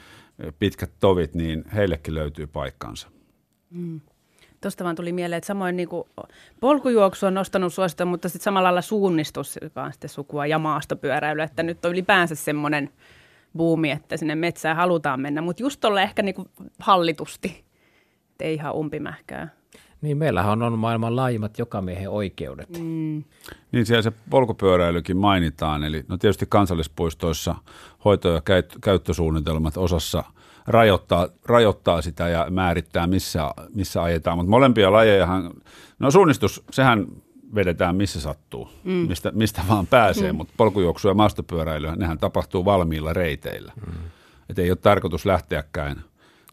[0.59, 3.07] pitkät tovit, niin heillekin löytyy paikkansa.
[3.69, 4.01] Mm.
[4.63, 6.03] Tuosta vaan tuli mieleen, että samoin niin kuin
[6.59, 11.41] polkujuoksu on nostanut suosita, mutta sitten samalla lailla suunnistus, joka on sitten sukua ja maastopyöräily,
[11.41, 12.89] että nyt on ylipäänsä semmoinen
[13.57, 16.49] buumi, että sinne metsään halutaan mennä, mutta just tuolla ehkä niin kuin
[16.79, 17.63] hallitusti,
[18.39, 19.49] ei ihan umpimähkää.
[20.01, 22.69] Niin, meillähän on maailman laajimmat jokamiehen oikeudet.
[22.69, 23.23] Mm.
[23.71, 25.83] Niin, siellä se polkupyöräilykin mainitaan.
[25.83, 27.55] Eli no tietysti kansallispuistoissa
[28.05, 28.41] hoito- ja
[28.81, 30.23] käyttösuunnitelmat osassa
[30.67, 34.37] rajoittaa, rajoittaa sitä ja määrittää, missä, missä ajetaan.
[34.37, 35.51] Mutta molempia lajejahan,
[35.99, 37.07] no suunnistus, sehän
[37.55, 38.91] vedetään missä sattuu, mm.
[38.91, 40.35] mistä, mistä vaan pääsee, mm.
[40.35, 43.73] mutta polkujuoksu ja maastopyöräily, nehän tapahtuu valmiilla reiteillä.
[43.87, 43.93] Mm.
[44.49, 46.03] Että ei ole tarkoitus lähteäkään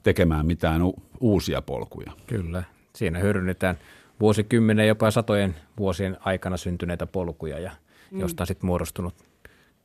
[0.03, 2.13] tekemään mitään u- uusia polkuja.
[2.27, 2.63] Kyllä,
[2.97, 3.79] Siinä hyödynnetään
[4.21, 7.71] vuosikymmenen, jopa satojen vuosien aikana syntyneitä polkuja ja
[8.11, 8.21] mm.
[8.21, 9.15] josta on sitten muodostunut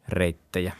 [0.10, 0.74] reittejä.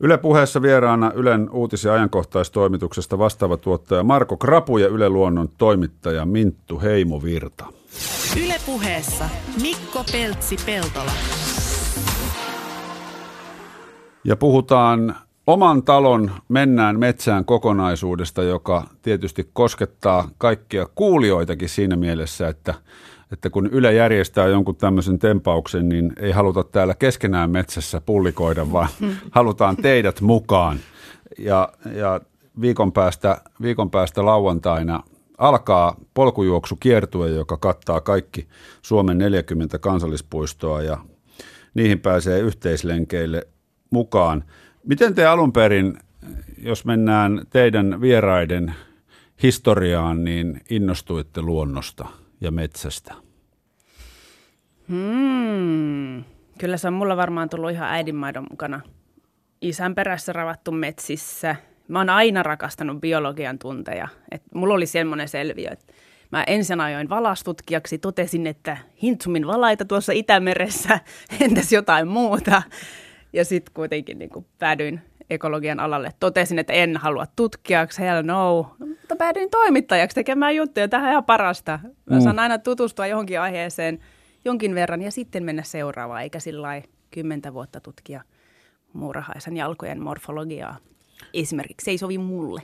[0.00, 6.26] Yle puheessa vieraana Ylen uutis- ja ajankohtaistoimituksesta vastaava tuottaja Marko Krapu ja Yle Luonnon toimittaja
[6.26, 7.66] Minttu Heimovirta.
[8.44, 9.28] Yle puheessa
[9.62, 11.10] Mikko Peltsi-Peltola.
[14.24, 22.74] Ja puhutaan oman talon Mennään metsään kokonaisuudesta, joka tietysti koskettaa kaikkia kuulijoitakin siinä mielessä, että,
[23.32, 28.88] että kun Yle järjestää jonkun tämmöisen tempauksen, niin ei haluta täällä keskenään metsässä pullikoida, vaan
[29.30, 30.78] halutaan teidät mukaan.
[31.38, 32.20] Ja, ja
[32.60, 35.02] viikon, päästä, viikon päästä lauantaina
[35.38, 38.48] alkaa polkujuoksu kiertue, joka kattaa kaikki
[38.82, 40.98] Suomen 40 kansallispuistoa ja
[41.74, 43.48] niihin pääsee yhteislenkeille
[43.90, 44.44] mukaan.
[44.84, 45.98] Miten te alun perin,
[46.58, 48.74] jos mennään teidän vieraiden
[49.42, 52.06] historiaan, niin innostuitte luonnosta
[52.40, 53.14] ja metsästä?
[54.88, 56.24] Hmm.
[56.58, 58.80] Kyllä se on mulla varmaan tullut ihan äidinmaidon mukana.
[59.60, 61.56] Isän perässä ravattu metsissä.
[61.88, 64.08] Mä oon aina rakastanut biologian tunteja.
[64.30, 65.92] Et mulla oli semmoinen selviö, että
[66.32, 71.00] mä ensin ajoin valastutkijaksi, totesin, että Hintsumin valaita tuossa Itämeressä,
[71.40, 72.62] entäs jotain muuta.
[73.32, 76.10] Ja sitten kuitenkin niin päädyin ekologian alalle.
[76.20, 78.74] Totesin, että en halua tutkijaksi, hell no.
[78.78, 80.88] Mutta päädyin toimittajaksi tekemään juttuja.
[80.88, 81.78] Tähän ihan parasta.
[82.10, 82.22] Mä mm.
[82.22, 83.98] saan aina tutustua johonkin aiheeseen
[84.44, 88.22] jonkin verran ja sitten mennä seuraavaan, eikä sillä kymmentä vuotta tutkia
[88.92, 90.76] muurahaisen jalkojen morfologiaa.
[91.34, 92.62] Esimerkiksi se ei sovi mulle.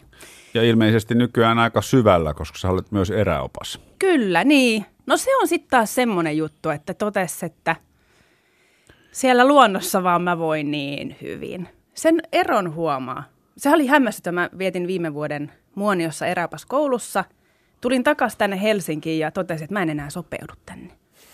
[0.54, 3.80] Ja ilmeisesti nykyään aika syvällä, koska sä olet myös eräopas.
[3.98, 4.86] Kyllä, niin.
[5.06, 7.76] No se on sitten taas semmoinen juttu, että totes, että
[9.12, 11.68] siellä luonnossa vaan mä voin niin hyvin.
[11.94, 13.24] Sen eron huomaa.
[13.56, 14.40] Se oli hämmästyttävä.
[14.40, 17.24] Mä vietin viime vuoden Muoniossa eräopas koulussa.
[17.80, 20.90] Tulin takaisin tänne Helsinkiin ja totesin, että mä en enää sopeudu tänne.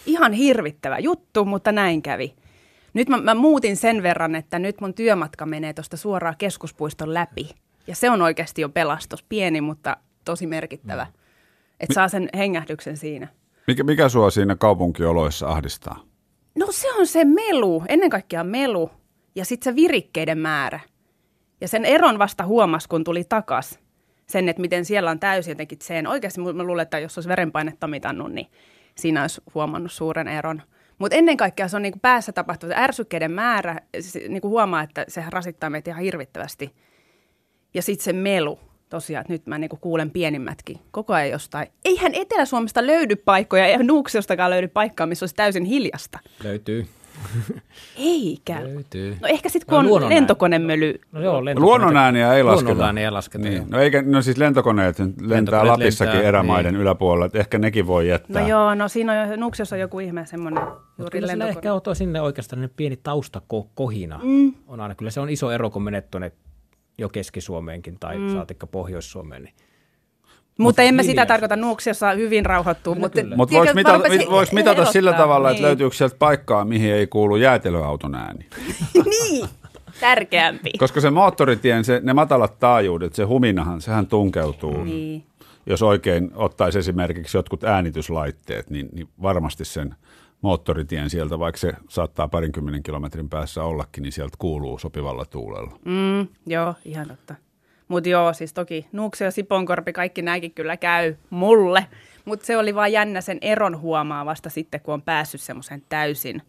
[0.07, 2.35] Ihan hirvittävä juttu, mutta näin kävi.
[2.95, 7.51] Nyt mä, mä muutin sen verran, että nyt mun työmatka menee tuosta suoraan keskuspuiston läpi.
[7.87, 9.23] Ja se on oikeasti jo pelastus.
[9.23, 11.07] Pieni, mutta tosi merkittävä.
[11.81, 13.29] Että saa sen hengähdyksen siinä.
[13.67, 16.05] Mikä, mikä sua siinä kaupunkioloissa ahdistaa?
[16.59, 18.91] No se on se melu, ennen kaikkea melu
[19.35, 20.81] ja sitten se virikkeiden määrä.
[21.61, 23.79] Ja sen eron vasta huomas, kun tuli takas
[24.27, 26.07] sen, että miten siellä on täysin jotenkin sen.
[26.07, 28.47] Oikeasti mä luulen, että jos olisi verenpainetta mitannut, niin
[28.95, 30.63] siinä olisi huomannut suuren eron.
[30.99, 33.81] Mutta ennen kaikkea se on niin kuin päässä tapahtuva ärsykkeiden määrä.
[34.29, 36.75] Niin kuin huomaa, että sehän rasittaa meitä ihan hirvittävästi.
[37.75, 41.69] Ja sitten se melu tosiaan, että nyt mä niin kuulen pienimmätkin koko ajan jostain.
[41.85, 46.19] Eihän Etelä-Suomesta löydy paikkoja, eihän Nuuksiostakaan löydy paikkaa, missä olisi täysin hiljasta.
[46.45, 46.87] Löytyy.
[47.97, 48.65] Eikä.
[48.65, 49.17] Löytyy.
[49.21, 51.01] No ehkä sitten kun no, on lentokonemöly.
[51.13, 52.67] No joo, Luonnonääniä ei lasketa.
[52.67, 53.45] Luonnonääniä ei lasketa.
[53.45, 53.71] Niin.
[53.71, 56.83] No, eikä, no siis lentokoneet lentää lentokoneet Lapissakin lentää, erämaiden niin.
[56.83, 58.43] yläpuolella, että ehkä nekin voi jättää.
[58.43, 60.65] No joo, no siinä on Nuuksiossa joku ihme semmoinen
[60.99, 61.51] juuri lentokone.
[61.51, 64.21] ehkä on sinne oikeastaan pieni taustakohina.
[64.23, 64.55] Mm.
[64.67, 66.33] On aina, kyllä se on iso ero, kun menet tuonne
[66.99, 68.33] jo Keski-Suomeenkin tai mm.
[68.33, 69.43] saatikka Pohjois-Suomeen.
[69.43, 69.55] Niin
[70.61, 72.95] mutta emme sitä tarkoita Nuuksiossa hyvin rauhoittuu.
[72.95, 73.99] Mutta Mut voiko mitata,
[74.31, 75.57] voiko mitata sillä tavalla, niin.
[75.57, 78.47] että löytyykö sieltä paikkaa, mihin ei kuulu jäätelöauton ääni?
[79.11, 79.49] niin,
[80.01, 80.71] tärkeämpi.
[80.79, 84.85] Koska se moottoritien, se, ne matalat taajuudet, se huminahan, sehän tunkeutuu.
[84.85, 85.25] Niin.
[85.67, 89.95] Jos oikein ottaisi esimerkiksi jotkut äänityslaitteet, niin, niin varmasti sen
[90.43, 95.79] moottoritien sieltä, vaikka se saattaa parinkymmenen kilometrin päässä ollakin, niin sieltä kuuluu sopivalla tuulella.
[95.85, 97.35] Mm, joo, ihan totta.
[97.91, 101.87] Mutta joo, siis toki Nuuksio ja Siponkorpi, kaikki nämäkin kyllä käy mulle.
[102.25, 106.43] Mutta se oli vaan jännä sen eron huomaa vasta sitten, kun on päässyt semmoiseen täysin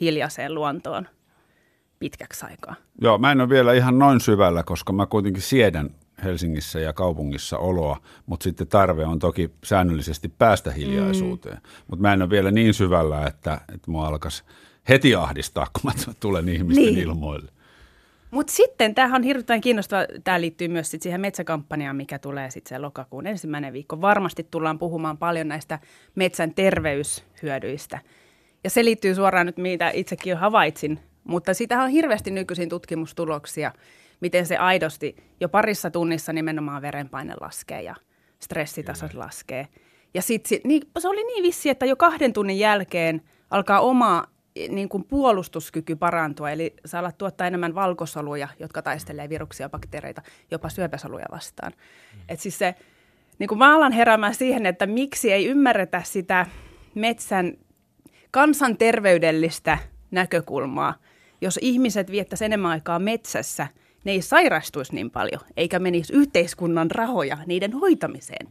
[0.00, 1.08] hiljaiseen luontoon
[1.98, 2.74] pitkäksi aikaa.
[3.00, 5.90] Joo, mä en ole vielä ihan noin syvällä, koska mä kuitenkin siedän
[6.24, 11.56] Helsingissä ja kaupungissa oloa, mutta sitten tarve on toki säännöllisesti päästä hiljaisuuteen.
[11.56, 11.70] Mm.
[11.88, 14.42] Mutta mä en ole vielä niin syvällä, että, että mua alkaisi
[14.88, 16.98] heti ahdistaa, kun mä tulen ihmisten niin.
[16.98, 17.57] ilmoille.
[18.30, 22.68] Mutta sitten, tämähän on hirveän kiinnostava, tämä liittyy myös sit siihen metsäkampanjaan, mikä tulee sitten
[22.68, 24.00] se lokakuun ensimmäinen viikko.
[24.00, 25.78] Varmasti tullaan puhumaan paljon näistä
[26.14, 27.98] metsän terveyshyödyistä.
[28.64, 33.72] Ja se liittyy suoraan nyt, mitä itsekin jo havaitsin, mutta siitä on hirveästi nykyisin tutkimustuloksia,
[34.20, 37.94] miten se aidosti jo parissa tunnissa nimenomaan verenpaine laskee ja
[38.40, 39.24] stressitasot Kyllä.
[39.24, 39.68] laskee.
[40.14, 44.24] Ja sitten niin, se oli niin vissi, että jo kahden tunnin jälkeen alkaa oma
[44.68, 51.26] niin kuin puolustuskyky parantua, eli saa tuottaa enemmän valkosoluja, jotka taistelee viruksia, bakteereita, jopa syöpäsoluja
[51.30, 51.72] vastaan.
[51.72, 52.20] Mm.
[52.28, 52.74] Et siis se,
[53.38, 56.46] niin kuin mä alan heräämään siihen, että miksi ei ymmärretä sitä
[56.94, 57.52] metsän
[58.30, 59.78] kansanterveydellistä
[60.10, 60.94] näkökulmaa.
[61.40, 63.66] Jos ihmiset viettäisi enemmän aikaa metsässä,
[64.04, 68.48] ne ei sairastuisi niin paljon, eikä menisi yhteiskunnan rahoja niiden hoitamiseen.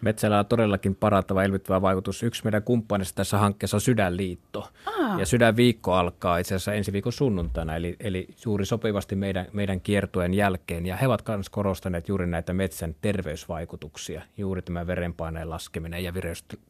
[0.00, 2.22] Metsällä on todellakin parantava elvyttävä vaikutus.
[2.22, 4.70] Yksi meidän kumppanista tässä hankkeessa on Sydänliitto.
[4.86, 5.18] Aa.
[5.18, 10.34] Ja Sydänviikko alkaa itse asiassa ensi viikon sunnuntaina, eli, eli juuri sopivasti meidän, meidän kiertojen
[10.34, 10.86] jälkeen.
[10.86, 16.12] Ja he ovat myös korostaneet juuri näitä metsän terveysvaikutuksia, juuri tämä verenpaineen laskeminen ja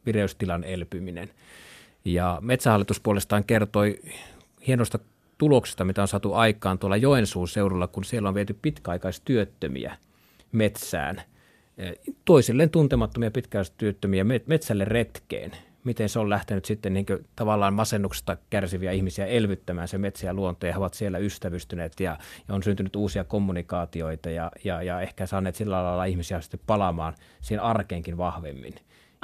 [0.05, 1.29] vireystilan elpyminen.
[2.05, 3.99] Ja Metsähallitus puolestaan kertoi
[4.67, 4.99] hienosta
[5.37, 9.97] tuloksista, mitä on saatu aikaan tuolla Joensuun seudulla, kun siellä on viety pitkäaikaistyöttömiä
[10.51, 11.21] metsään,
[12.25, 15.51] toisilleen tuntemattomia pitkäaikaistyöttömiä metsälle retkeen.
[15.83, 20.65] Miten se on lähtenyt sitten niin tavallaan masennuksesta kärsiviä ihmisiä elvyttämään se metsä ja luonto,
[20.65, 25.25] ja he ovat siellä ystävystyneet ja, ja on syntynyt uusia kommunikaatioita ja, ja, ja ehkä
[25.25, 28.75] saaneet sillä lailla ihmisiä sitten palaamaan siihen arkeenkin vahvemmin.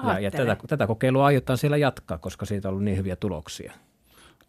[0.03, 3.73] Ja, ja tätä, tätä kokeilua aiotaan siellä jatkaa, koska siitä on ollut niin hyviä tuloksia.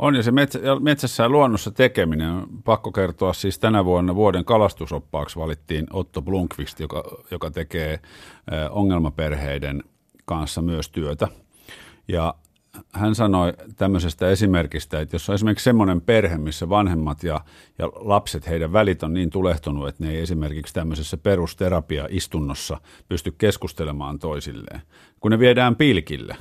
[0.03, 5.39] On ja se metsä, metsässä ja luonnossa tekeminen, pakko kertoa siis tänä vuonna vuoden kalastusoppaaksi
[5.39, 8.01] valittiin Otto Blunkvist, joka, joka tekee
[8.71, 9.83] ongelmaperheiden
[10.25, 11.29] kanssa myös työtä.
[12.09, 12.35] Ja
[12.93, 17.41] hän sanoi tämmöisestä esimerkistä, että jos on esimerkiksi semmoinen perhe, missä vanhemmat ja,
[17.79, 24.19] ja lapset, heidän välit on niin tulehtunut, että ne ei esimerkiksi tämmöisessä perusterapia-istunnossa pysty keskustelemaan
[24.19, 24.81] toisilleen.
[25.21, 26.37] Kun ne viedään pilkille,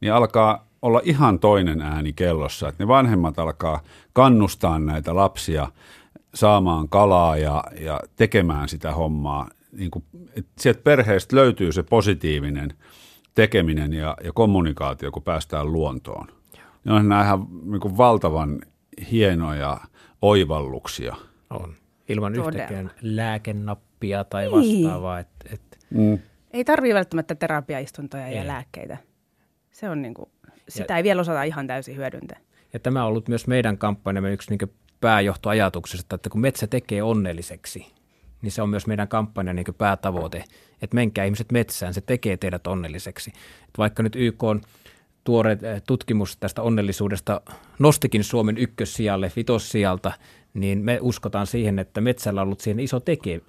[0.00, 3.80] niin alkaa olla ihan toinen ääni kellossa, että ne vanhemmat alkaa
[4.12, 5.68] kannustaa näitä lapsia
[6.34, 9.48] saamaan kalaa ja, ja tekemään sitä hommaa.
[9.72, 10.04] Niin kuin,
[10.36, 12.74] että sieltä perheestä löytyy se positiivinen
[13.34, 16.28] tekeminen ja, ja kommunikaatio, kun päästään luontoon.
[16.84, 18.60] Ne on nämä ihan niin kuin valtavan
[19.10, 19.80] hienoja
[20.22, 21.16] oivalluksia.
[21.50, 21.74] On.
[22.08, 22.48] Ilman Todella.
[22.48, 24.84] yhtäkään lääkenappia tai niin.
[24.84, 25.18] vastaavaa.
[25.18, 25.78] Et, et.
[25.90, 26.18] Mm.
[26.50, 28.36] Ei tarvitse välttämättä terapiaistuntoja ei.
[28.36, 28.96] ja lääkkeitä.
[29.72, 30.28] Se on niin kuin
[30.68, 32.40] sitä ja, ei vielä osata ihan täysin hyödyntää.
[32.72, 37.86] Ja tämä on ollut myös meidän kampanjamme yksi niin pääjohtoajatuksesta, että kun metsä tekee onnelliseksi,
[38.42, 40.44] niin se on myös meidän kampanjan niin päätavoite,
[40.82, 43.30] että menkää ihmiset metsään, se tekee teidät onnelliseksi.
[43.64, 44.60] Että vaikka nyt YK on
[45.24, 47.40] tuore eh, tutkimus tästä onnellisuudesta
[47.78, 50.12] nostikin Suomen ykkössijalle, vitossijalta,
[50.54, 53.00] niin me uskotaan siihen, että metsällä on ollut siihen iso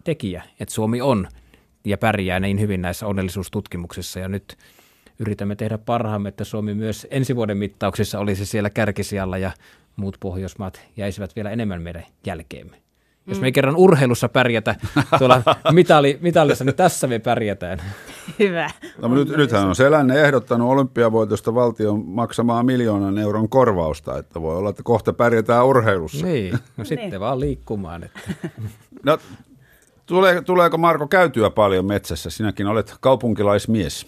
[0.04, 1.28] tekijä, että Suomi on
[1.86, 4.19] ja pärjää niin hyvin näissä onnellisuustutkimuksissa.
[4.19, 4.58] Ja nyt
[5.19, 9.51] yritämme tehdä parhaamme, että Suomi myös ensi vuoden mittauksissa olisi siellä kärkisijalla ja
[9.95, 12.78] muut Pohjoismaat jäisivät vielä enemmän meidän jälkeemme.
[13.28, 13.54] Jos me ei mm.
[13.54, 14.75] kerran urheilussa pärjätä
[15.17, 17.82] tuolla mitali, mitallissa, niin tässä me pärjätään.
[18.39, 18.69] Hyvä.
[19.01, 24.69] No, nyt, nythän on Selänne ehdottanut olympiavoitosta valtion maksamaan miljoonan euron korvausta, että voi olla,
[24.69, 26.25] että kohta pärjätään urheilussa.
[26.25, 27.19] Niin, no sitten niin.
[27.19, 28.04] vaan liikkumaan.
[28.04, 28.19] Että.
[29.04, 29.17] No,
[30.06, 32.30] tulee, tuleeko Marko käytyä paljon metsässä?
[32.30, 34.08] Sinäkin olet kaupunkilaismies.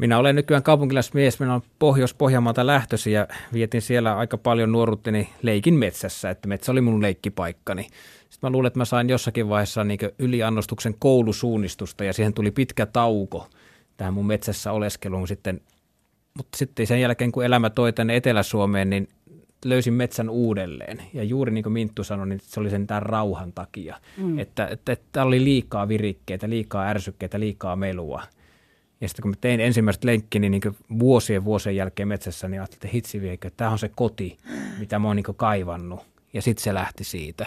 [0.00, 5.74] Minä olen nykyään kaupunkilaismies, minä olen Pohjois-Pohjanmaalta lähtöisin ja vietin siellä aika paljon nuoruutteni leikin
[5.74, 7.82] metsässä, että metsä oli mun leikkipaikkani.
[7.82, 12.86] Sitten mä luulen, että mä sain jossakin vaiheessa niin yliannostuksen koulusuunnistusta ja siihen tuli pitkä
[12.86, 13.48] tauko
[13.96, 15.60] tähän mun metsässä oleskeluun sitten.
[16.36, 19.08] Mutta sitten sen jälkeen, kun elämä toi tänne Etelä-Suomeen, niin
[19.64, 21.02] löysin metsän uudelleen.
[21.14, 23.96] Ja juuri niin kuin Minttu sanoi, niin se oli sen tämän rauhan takia.
[24.16, 24.38] Mm.
[24.38, 28.22] Että, että, että oli liikaa virikkeitä, liikaa ärsykkeitä, liikaa melua–
[29.00, 30.62] ja sitten kun mä tein ensimmäistä lenkkini niin
[30.98, 34.38] vuosien vuosien jälkeen metsässä, niin ajattelin, että hitsi viekö, että tämä on se koti,
[34.78, 36.00] mitä mä oon niin kaivannut.
[36.32, 37.46] Ja sitten se lähti siitä.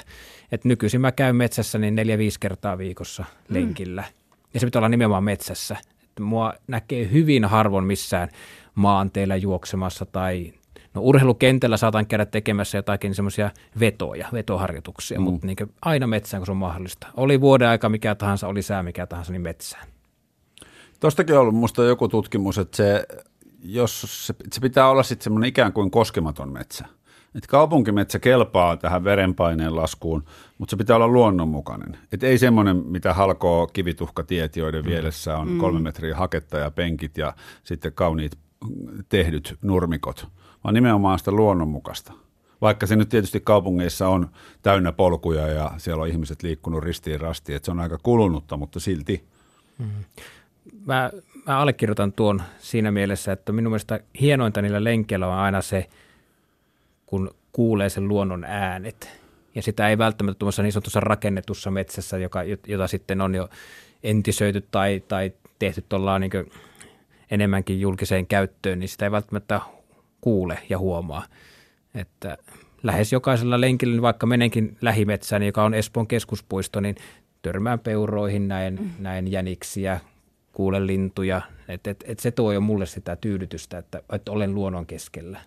[0.51, 4.01] Että nykyisin mä käyn metsässä niin neljä-viisi kertaa viikossa lenkillä.
[4.01, 4.37] Mm.
[4.53, 5.77] Ja se pitää olla nimenomaan metsässä.
[6.03, 8.29] Että mua näkee hyvin harvoin missään
[8.75, 10.53] maanteilla juoksemassa tai
[10.93, 15.23] No urheilukentällä saatan käydä tekemässä jotakin semmoisia vetoja, vetoharjoituksia, mm.
[15.23, 17.07] mutta niin aina metsään, kun se on mahdollista.
[17.17, 19.87] Oli vuoden aika mikä tahansa, oli sää mikä tahansa, niin metsään.
[21.03, 23.05] Tuostakin on ollut minusta joku tutkimus, että se,
[23.63, 26.85] jos se, se pitää olla sitten semmoinen ikään kuin koskematon metsä.
[27.35, 30.23] Et kaupunkimetsä kelpaa tähän verenpaineen laskuun,
[30.57, 31.97] mutta se pitää olla luonnonmukainen.
[32.11, 34.89] Et ei semmoinen, mitä halkoo kivituhkatiet, joiden mm.
[34.89, 35.57] vielessä on mm.
[35.57, 38.37] kolme metriä haketta ja penkit ja sitten kauniit
[39.09, 40.27] tehdyt nurmikot,
[40.63, 42.13] vaan nimenomaan sitä luonnonmukaista.
[42.61, 44.29] Vaikka se nyt tietysti kaupungeissa on
[44.61, 48.79] täynnä polkuja ja siellä on ihmiset liikkunut ristiin rastiin, että se on aika kulunutta, mutta
[48.79, 49.23] silti.
[49.77, 50.03] Mm
[50.85, 51.11] mä,
[51.47, 55.89] mä allekirjoitan tuon siinä mielessä, että minun mielestä hienointa niillä lenkeillä on aina se,
[57.05, 59.09] kun kuulee sen luonnon äänet.
[59.55, 63.49] Ja sitä ei välttämättä tuossa niin sanotussa rakennetussa metsässä, joka, jota sitten on jo
[64.03, 66.31] entisöity tai, tai tehty tuolla niin
[67.31, 69.61] enemmänkin julkiseen käyttöön, niin sitä ei välttämättä
[70.21, 71.25] kuule ja huomaa.
[71.95, 72.37] Että
[72.83, 76.95] lähes jokaisella lenkillä, niin vaikka menenkin lähimetsään, joka on Espoon keskuspuisto, niin
[77.41, 78.89] törmään peuroihin, näin, mm.
[78.99, 79.99] näin jäniksiä,
[80.53, 81.41] kuule lintuja.
[81.67, 85.39] Et, et, et se tuo jo mulle sitä tyydytystä, että, että olen luonnon keskellä.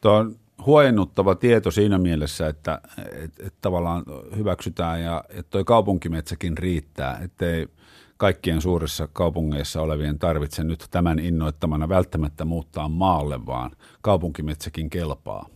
[0.00, 2.80] Tuo on huojennuttava tieto siinä mielessä, että
[3.12, 4.04] et, et tavallaan
[4.36, 7.68] hyväksytään ja että tuo kaupunkimetsäkin riittää, ettei
[8.16, 13.70] kaikkien suurissa kaupungeissa olevien tarvitse nyt tämän innoittamana välttämättä muuttaa maalle, vaan
[14.02, 15.46] kaupunkimetsäkin kelpaa.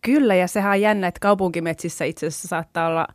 [0.00, 3.06] Kyllä, ja sehän on jännä, että kaupunkimetsissä itse asiassa saattaa olla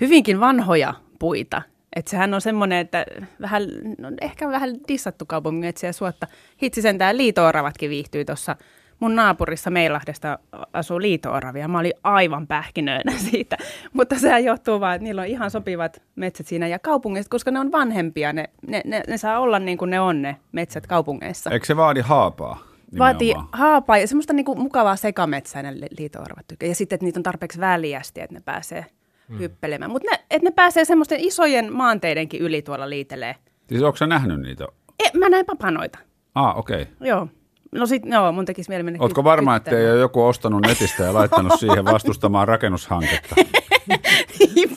[0.00, 1.62] hyvinkin vanhoja puita,
[1.96, 3.06] että sehän on semmoinen, että
[3.40, 3.62] vähän,
[3.98, 6.26] no ehkä vähän dissattu kaupungin etsiä suotta.
[6.62, 8.56] Hitsi sentään liitooravatkin viihtyy tuossa
[9.00, 10.38] mun naapurissa Meilahdesta
[10.72, 11.68] asuu liito-oravia.
[11.68, 13.56] Mä olin aivan pähkinöinä siitä,
[13.92, 17.60] mutta se johtuu vaan, että niillä on ihan sopivat metsät siinä ja kaupungeissa, koska ne
[17.60, 21.50] on vanhempia, ne, ne, ne, ne saa olla niin kuin ne on ne metsät kaupungeissa.
[21.50, 22.68] Eikö se vaadi haapaa?
[22.98, 28.20] Vaatii haapaa ja semmoista niinku mukavaa sekametsäinen liito-oravat Ja sitten, että niitä on tarpeeksi väliästi,
[28.20, 28.86] että ne pääsee
[29.28, 29.38] hmm.
[29.38, 29.90] hyppelemään.
[29.90, 33.36] Mutta ne, että ne pääsee semmoisten isojen maanteidenkin yli tuolla liitelee.
[33.68, 34.66] Siis onko sä nähnyt niitä?
[35.04, 35.98] E, mä näin papanoita.
[36.34, 36.82] Ah, okei.
[36.82, 37.08] Okay.
[37.08, 37.28] Joo.
[37.72, 41.02] No sit, joo, mun tekisi mieli mennä Ootko varma, että ei ole joku ostanut netistä
[41.02, 43.36] ja laittanut siihen vastustamaan rakennushanketta?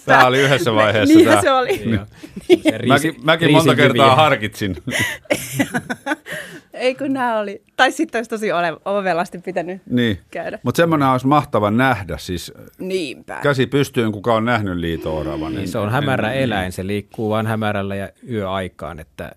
[0.06, 1.16] Tämä oli yhdessä vaiheessa.
[1.16, 1.42] Niin tämä.
[1.42, 1.82] se oli.
[1.86, 2.88] Niin.
[2.88, 4.76] mäkin, mäkin monta kertaa harkitsin.
[6.74, 7.62] ei kun nämä oli.
[7.76, 8.48] Tai sitten olisi tosi
[8.86, 10.20] ovelasti pitänyt niin.
[10.32, 10.60] käydä.
[10.64, 12.18] Mutta semmoinen olisi mahtava nähdä.
[12.18, 13.40] Siis Niinpä.
[13.44, 15.56] Käsi pystyyn, kuka on nähnyt liito-oravan.
[15.56, 16.72] Niin, se on hämärä eläin.
[16.72, 19.00] Se liikkuu vain hämärällä ja yöaikaan.
[19.00, 19.32] Että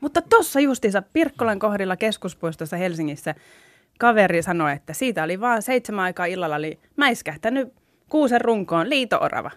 [0.00, 3.34] mutta tuossa justiinsa Pirkkolan kohdilla keskuspuistossa Helsingissä
[3.98, 7.72] kaveri sanoi, että siitä oli vain seitsemän aikaa illalla oli mäiskähtänyt
[8.14, 9.50] kuusen runkoon liito-orava.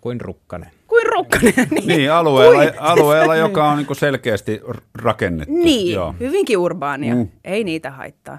[0.00, 0.70] Kuin rukkanen.
[0.86, 1.52] Kuin rukkanen.
[1.70, 2.80] Niin, niin alueella, Kuin...
[2.80, 4.60] alueella, joka on niin selkeästi
[4.94, 5.54] rakennettu.
[5.54, 6.14] Niin, Joo.
[6.20, 7.14] hyvinkin urbaania.
[7.14, 7.28] Mm.
[7.44, 8.38] Ei niitä haittaa.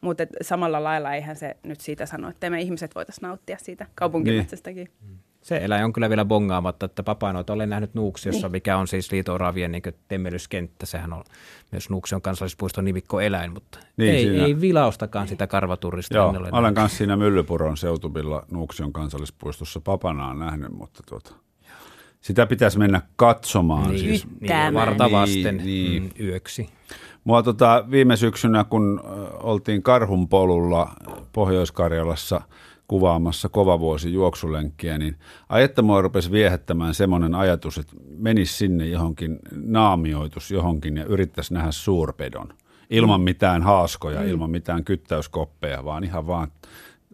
[0.00, 4.88] Mutta samalla lailla eihän se nyt siitä sano, että me ihmiset voitaisiin nauttia siitä kaupunkimetsästäkin.
[5.06, 5.18] Niin.
[5.46, 8.52] Se eläin on kyllä vielä bongaamatta, että papanoita olen nähnyt Nuuksiossa, niin.
[8.52, 10.86] mikä on siis liito-oravien niin temmelyskenttä.
[10.86, 11.24] Sehän on
[11.72, 14.44] myös Nuuksion kansallispuiston nimikko eläin, mutta niin, ei, siinä.
[14.44, 16.14] ei vilaustakaan sitä karvaturista.
[16.14, 21.32] Joo, olen, olen kanssa siinä Myllypuron seutuvilla Nuuksion kansallispuistossa papanaan nähnyt, mutta tuota,
[22.20, 23.90] sitä pitäisi mennä katsomaan.
[23.90, 24.26] Niin, siis.
[24.40, 26.02] niin varta vasten niin, niin.
[26.02, 26.68] Mm, yöksi.
[27.24, 29.00] Mua tota, viime syksynä, kun
[29.42, 30.92] oltiin Karhun polulla
[31.32, 32.40] Pohjois-Karjalassa–
[32.88, 35.16] kuvaamassa kovavuosi juoksulenkkiä, niin
[35.48, 41.70] ajetta mua rupesi viehättämään semmoinen ajatus, että menisi sinne johonkin naamioitus johonkin ja yrittäisi nähdä
[41.70, 42.48] suurpedon.
[42.90, 44.28] Ilman mitään haaskoja, mm.
[44.28, 46.52] ilman mitään kyttäyskoppeja, vaan ihan vaan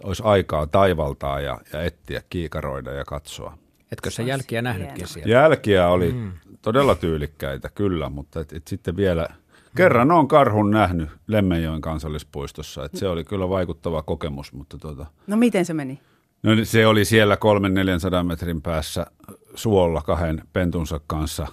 [0.05, 3.59] olisi aikaa taivaltaa ja, ja etsiä, kiikaroida ja katsoa.
[3.93, 5.33] Etkö se jälkiä nähnytkin siellä?
[5.33, 6.33] Jälkiä oli mm.
[6.63, 9.29] todella tyylikkäitä, kyllä, mutta et, et sitten vielä–
[9.77, 14.53] Kerran on karhun nähnyt Lemmenjoen kansallispuistossa, että se oli kyllä vaikuttava kokemus.
[14.53, 16.01] Mutta tuota, no miten se meni?
[16.43, 17.35] No se oli siellä
[18.21, 19.07] 300-400 metrin päässä
[19.55, 21.47] suolla kahden pentunsa kanssa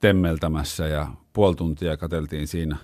[0.00, 2.76] temmeltämässä ja puoli tuntia katseltiin siinä.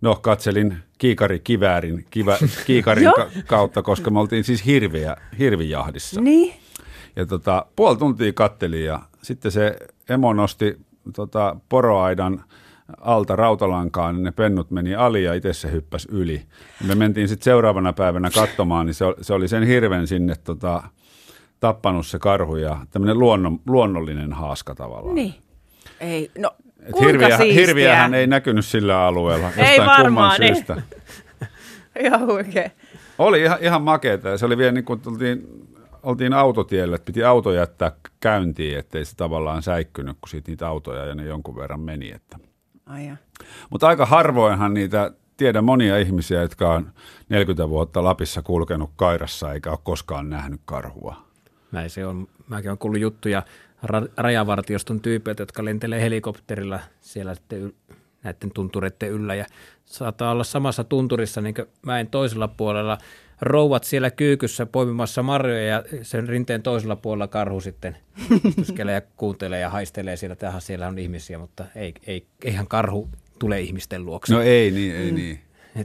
[0.00, 6.20] No katselin kiikarikiväärin kivä, kiikarin ka- kautta, koska me oltiin siis hirviä, hirvijahdissa.
[6.20, 6.54] Niin.
[7.16, 9.76] Ja tota, puoli tuntia kattelin ja sitten se
[10.08, 10.76] emo nosti
[11.14, 12.44] tota, poroaidan–
[13.00, 16.42] alta rautalankaan, niin ne pennut meni ali ja itse se hyppäsi yli.
[16.86, 20.82] Me mentiin sitten seuraavana päivänä katsomaan, niin se, se oli sen hirven sinne tota,
[21.60, 25.14] tappanut se karhu ja tämmöinen luonnon, luonnollinen haaska tavallaan.
[25.14, 25.34] Niin.
[26.00, 30.54] Ei, no Et hirviä, hirviähän ei näkynyt sillä alueella ei varmaan, ei.
[30.54, 30.82] syystä.
[32.04, 32.70] Ihan huikea.
[33.18, 35.46] Oli ihan, ihan makeeta ja se oli vielä niin kuin tultiin,
[36.02, 41.04] oltiin autotielle, että piti auto jättää käyntiin, ettei se tavallaan säikkynyt, kun siitä niitä autoja
[41.04, 42.12] ja ne jonkun verran meni.
[42.12, 42.38] Että.
[43.70, 46.92] Mutta aika harvoinhan niitä tiedän monia ihmisiä, jotka on
[47.28, 51.16] 40 vuotta Lapissa kulkenut kairassa eikä ole koskaan nähnyt karhua.
[51.72, 52.28] Näin se on.
[52.48, 53.42] Mäkin olen kuullut juttuja
[53.86, 57.72] ra- rajavartioston tyypeiltä, jotka lentelee helikopterilla siellä sitten
[58.22, 59.44] näiden tuntureiden yllä ja
[59.84, 62.98] saattaa olla samassa tunturissa niin mäen toisella puolella
[63.40, 67.96] rouvat siellä kyykyssä poimimassa marjoja ja sen rinteen toisella puolella karhu sitten
[68.44, 70.36] istuskelee ja kuuntelee ja haistelee siellä.
[70.36, 74.34] Tähän siellä on ihmisiä, mutta ei, ei, eihän karhu tule ihmisten luokse.
[74.34, 75.16] No ei niin, ei mm.
[75.16, 75.40] niin.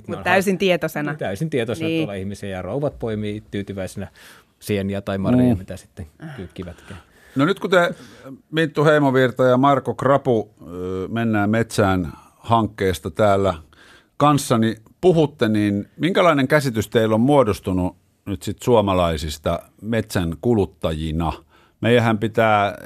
[0.08, 1.12] Mutta täysin tietoisena.
[1.12, 2.00] Niin, täysin tietoisena niin.
[2.00, 4.08] tuolla ihmisiä ja rouvat poimii tyytyväisenä
[4.60, 5.60] sieniä tai marjoja, mm.
[5.60, 7.00] mitä sitten kyykkivätkään.
[7.36, 7.96] No nyt kun te
[8.52, 10.52] Minttu Heimovirta ja Marko Krapu
[11.10, 13.54] mennään metsään hankkeesta täällä
[14.18, 21.34] kanssani puhutte, niin minkälainen käsitys teillä on muodostunut nyt sit suomalaisista metsän kuluttajina?
[21.82, 22.78] Meidän pitää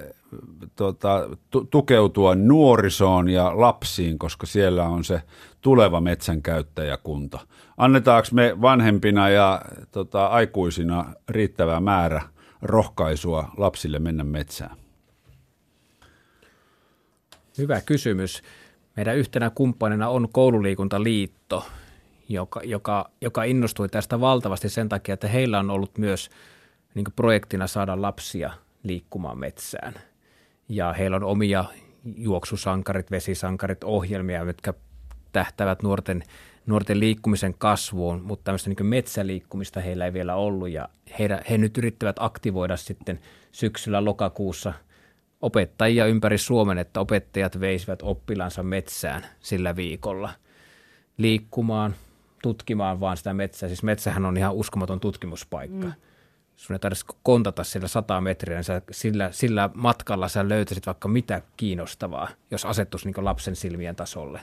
[0.75, 1.29] tota,
[1.69, 5.21] tukeutua nuorisoon ja lapsiin, koska siellä on se
[5.61, 7.39] tuleva metsän käyttäjäkunta.
[7.77, 9.61] Annetaanko me vanhempina ja
[9.91, 12.21] tota, aikuisina riittävä määrä
[12.61, 14.77] rohkaisua lapsille mennä metsään?
[17.57, 18.41] Hyvä kysymys.
[18.99, 21.65] Meidän yhtenä kumppanina on Koululiikuntaliitto,
[22.29, 26.29] joka, joka, joka innostui tästä valtavasti sen takia, että heillä on ollut myös
[26.95, 29.93] niin projektina saada lapsia liikkumaan metsään.
[30.69, 31.65] Ja heillä on omia
[32.17, 34.73] juoksusankarit, vesisankarit, ohjelmia, jotka
[35.31, 36.23] tähtävät nuorten,
[36.65, 40.69] nuorten liikkumisen kasvuun, mutta tämmöistä niin metsäliikkumista heillä ei vielä ollut.
[40.69, 40.89] Ja
[41.19, 43.19] he, he nyt yrittävät aktivoida sitten
[43.51, 44.73] syksyllä lokakuussa
[45.41, 50.29] opettajia ympäri Suomen, että opettajat veisivät oppilansa metsään sillä viikolla
[51.17, 51.95] liikkumaan–
[52.41, 53.69] tutkimaan vaan sitä metsää.
[53.69, 55.85] Siis metsähän on ihan uskomaton tutkimuspaikka.
[55.85, 55.93] Mm.
[56.55, 61.07] Sun ei tarvitse kontata sillä 100 metriä, niin sä, sillä, sillä matkalla sä löytäisit vaikka
[61.07, 64.41] mitä kiinnostavaa, jos asettuisi niin lapsen silmien tasolle.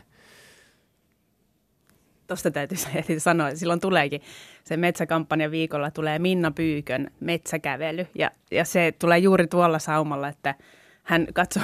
[2.27, 4.23] Tuosta täytyy heti sanoa, että silloin tuleekin
[4.65, 10.55] se metsäkampanja viikolla tulee Minna Pyykön metsäkävely ja, ja se tulee juuri tuolla saumalla, että
[11.07, 11.63] hän katsoo,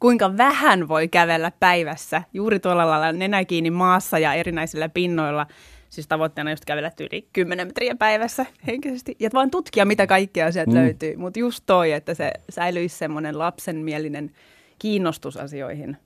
[0.00, 5.46] kuinka vähän voi kävellä päivässä juuri tuolla lailla nenä kiinni maassa ja erinäisillä pinnoilla.
[5.90, 9.16] Siis tavoitteena just kävellä yli 10 metriä päivässä henkisesti.
[9.20, 10.76] Ja vaan tutkia, mitä kaikkea sieltä mm.
[10.76, 11.16] löytyy.
[11.16, 14.30] Mutta just toi, että se säilyisi semmoinen lapsenmielinen
[14.78, 15.96] kiinnostus asioihin.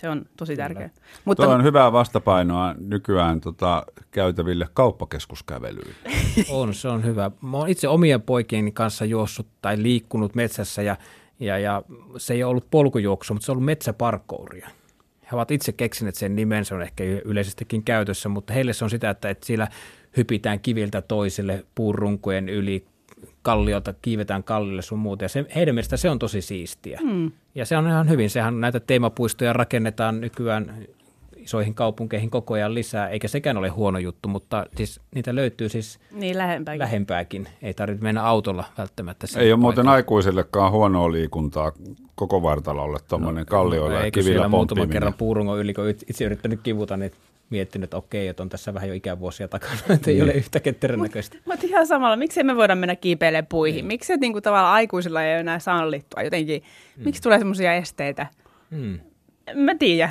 [0.00, 0.90] Se on tosi tärkeää.
[1.24, 5.94] Mutta Tuo on hyvää vastapainoa nykyään tota, käytäville kauppakeskuskävelyille.
[6.50, 7.30] on, se on hyvä.
[7.42, 10.96] Mä oon itse omien poikien kanssa juossut tai liikkunut metsässä ja,
[11.40, 11.82] ja, ja
[12.16, 14.68] se ei ollut polkujuoksu, mutta se on ollut metsäparkkouria.
[15.22, 18.90] He ovat itse keksineet sen nimen, se on ehkä yleisestikin käytössä, mutta heille se on
[18.90, 19.68] sitä, että, että siellä
[20.16, 22.86] hypitään kiviltä toisille puurunkojen yli,
[23.42, 25.24] kalliolta kiivetään kallille sun muuta.
[25.24, 27.00] Ja se, heidän mielestä se on tosi siistiä.
[27.02, 27.32] Mm.
[27.54, 28.30] Ja se on ihan hyvin.
[28.30, 30.86] Sehän näitä teemapuistoja rakennetaan nykyään
[31.48, 35.98] isoihin kaupunkeihin koko ajan lisää, eikä sekään ole huono juttu, mutta siis niitä löytyy siis
[36.12, 36.78] niin, lähempääkin.
[36.78, 37.48] lähempääkin.
[37.62, 39.26] Ei tarvitse mennä autolla välttämättä.
[39.26, 39.60] Ei ole paikalla.
[39.60, 41.72] muuten aikuisillekaan huonoa liikuntaa
[42.14, 46.60] koko vartalolle, tuommoinen no, kallioilla no, ja kivillä muutama kerran puurungon yli, kun itse yrittänyt
[46.62, 47.12] kivuta, niin
[47.50, 50.24] miettinyt, että okei, että on tässä vähän jo ikävuosia takana, että ei niin.
[50.24, 51.36] ole yhtä ketterän näköistä.
[51.44, 53.76] Mutta ihan samalla, miksi me voida mennä kiipeilemään puihin?
[53.76, 53.86] Niin.
[53.86, 56.62] Miksi niin kuin, tavallaan aikuisilla ei ole enää sallittua jotenkin?
[56.96, 57.04] Mm.
[57.04, 58.26] Miksi tulee semmoisia esteitä?
[58.70, 58.98] Mm.
[59.54, 60.10] Mä tiedä.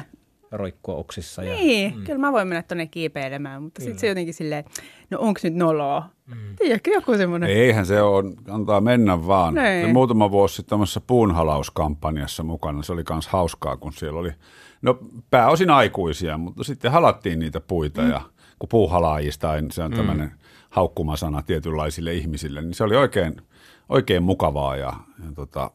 [0.51, 1.43] Roikkua oksissa.
[1.43, 2.03] Ja, niin, mm.
[2.03, 4.65] kyllä mä voin mennä tuonne kiipeilemään, mutta sitten se jotenkin silleen,
[5.09, 6.09] no onko nyt noloa?
[6.25, 6.55] Mm.
[6.55, 7.49] Tiedätkö, joku semmoinen.
[7.49, 9.53] Eihän se on, antaa mennä vaan.
[9.53, 9.93] Niin.
[9.93, 14.31] Muutama vuosi sitten tämmöisessä puunhalauskampanjassa mukana, se oli myös hauskaa, kun siellä oli–
[14.81, 18.09] No pääosin aikuisia, mutta sitten halattiin niitä puita mm.
[18.09, 18.21] ja
[18.59, 19.97] kun puuhalaajista, se on mm.
[19.97, 20.31] tämmöinen
[20.69, 23.41] haukkumasana tietynlaisille ihmisille, niin se oli oikein,
[23.89, 24.93] oikein mukavaa ja,
[25.25, 25.71] ja tota,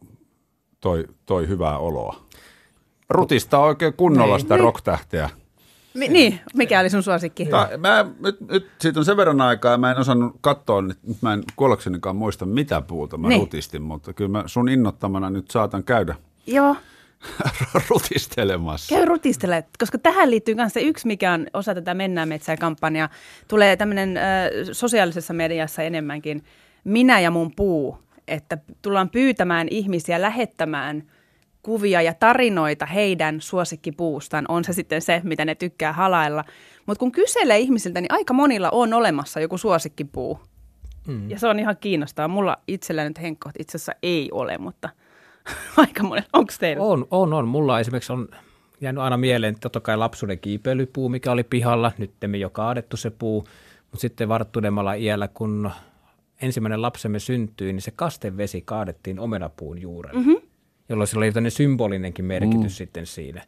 [0.81, 2.27] toi, toi hyvää oloa.
[3.11, 4.65] Rutista oikein kunnolla niin, sitä niin.
[4.65, 5.31] rocktähteä.
[5.95, 7.47] Mi- niin, mikä oli sun suosikki?
[7.47, 11.33] Ta, mä, nyt, nyt, siitä on sen verran aikaa, mä en osannut katsoa, nyt mä
[11.33, 13.41] en kuollaksenikaan muista mitä puuta mä niin.
[13.41, 16.15] rutistin, mutta kyllä mä sun innottamana nyt saatan käydä.
[16.47, 16.77] Joo.
[17.89, 18.95] rutistelemassa.
[18.95, 23.09] Käy rutistele, koska tähän liittyy myös se yksi, mikä on osa tätä Mennään metsään kampanjaa.
[23.49, 24.23] Tulee tämmöinen äh,
[24.73, 26.45] sosiaalisessa mediassa enemmänkin
[26.85, 27.99] minä ja mun puu,
[28.29, 31.03] että tullaan pyytämään ihmisiä lähettämään
[31.63, 34.45] kuvia ja tarinoita heidän suosikkipuustaan.
[34.49, 36.45] On se sitten se, mitä ne tykkää halailla.
[36.87, 40.41] Mutta kun kyselee ihmisiltä, niin aika monilla on olemassa joku suosikkipuu.
[41.07, 41.31] Mm.
[41.31, 42.29] Ja se on ihan kiinnostavaa.
[42.29, 44.89] Mulla itsellä nyt Henkko itse asiassa ei ole, mutta–
[45.77, 46.25] aika monen.
[46.33, 46.83] Onko teillä?
[46.83, 47.49] On, on, on.
[47.49, 48.29] Mulla esimerkiksi on
[48.81, 51.93] jäänyt aina mieleen, totta kai lapsuuden kiipeilypuu, mikä oli pihalla.
[51.99, 53.45] Nyt emme jo kaadettu se puu,
[53.81, 55.71] mutta sitten varttuneemmalla iällä, kun
[56.43, 60.42] ensimmäinen lapsemme syntyi, niin se kastevesi kaadettiin omenapuun juurelle, mm-hmm.
[60.89, 62.77] Jolloin sillä oli symbolinenkin merkitys mm.
[62.77, 63.43] sitten siinä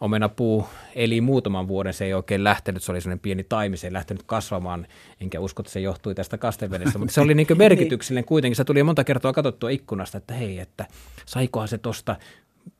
[0.00, 3.92] omenapuu eli muutaman vuoden, se ei oikein lähtenyt, se oli sellainen pieni taimi, se ei
[3.92, 4.86] lähtenyt kasvamaan,
[5.20, 8.56] enkä usko, että se johtui tästä kastevedestä, mutta se oli niin merkityksellinen kuitenkin.
[8.56, 10.86] Se tuli monta kertaa katsottua ikkunasta, että hei, että
[11.26, 12.16] saikohan se tuosta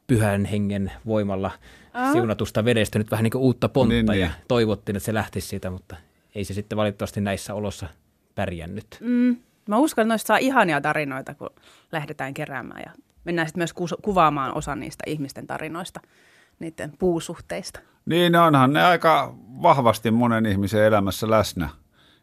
[0.06, 1.50] pyhän hengen voimalla
[1.94, 2.12] Aa.
[2.12, 4.36] siunatusta vedestä nyt vähän niin kuin uutta pontta niin, ja niin.
[4.48, 5.96] toivottiin, että se lähtisi siitä, mutta
[6.34, 7.86] ei se sitten valitettavasti näissä olossa
[8.34, 8.98] pärjännyt.
[9.00, 9.36] Mm.
[9.68, 11.50] Mä uskon, että noista saa ihania tarinoita, kun
[11.92, 16.00] lähdetään keräämään ja mennään sitten myös kuvaamaan osa niistä ihmisten tarinoista
[16.58, 17.80] niiden puusuhteista.
[18.06, 21.68] Niin, onhan ne aika vahvasti monen ihmisen elämässä läsnä.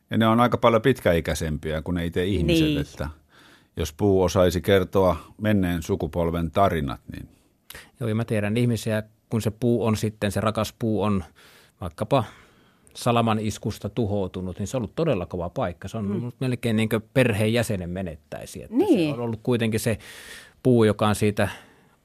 [0.09, 2.81] Ja ne on aika paljon pitkäikäisempiä kuin ne itse ihmiset, niin.
[2.81, 3.09] että
[3.77, 7.29] jos puu osaisi kertoa menneen sukupolven tarinat, niin...
[7.99, 11.23] Joo, ja mä tiedän ihmisiä, kun se puu on sitten, se rakas puu on
[11.81, 12.23] vaikkapa
[12.93, 15.87] salaman iskusta tuhoutunut, niin se on ollut todella kova paikka.
[15.87, 16.31] Se on mm.
[16.39, 18.63] melkein niin kuin perheenjäsenen menettäisi.
[18.63, 19.09] Että niin.
[19.09, 19.97] Se on ollut kuitenkin se
[20.63, 21.49] puu, joka on siitä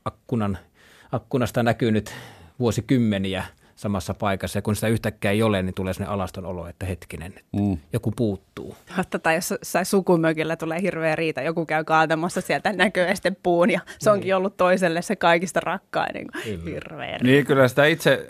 [0.05, 0.59] akkunan–
[1.13, 2.15] akkunasta näkynyt
[2.59, 3.45] vuosikymmeniä
[3.77, 7.27] samassa paikassa ja kun sitä yhtäkkiä ei ole, niin tulee sellainen alaston olo, että hetkinen,
[7.27, 7.79] että mm.
[7.93, 8.77] joku puuttuu.
[9.23, 14.11] Tai jos sai sukumökillä tulee hirveä riita, joku käy kaatamassa sieltä näköeste puun ja se
[14.11, 14.37] onkin niin.
[14.37, 17.25] ollut toiselle se kaikista rakkain niin hirveä riita.
[17.25, 18.27] Niin kyllä sitä itse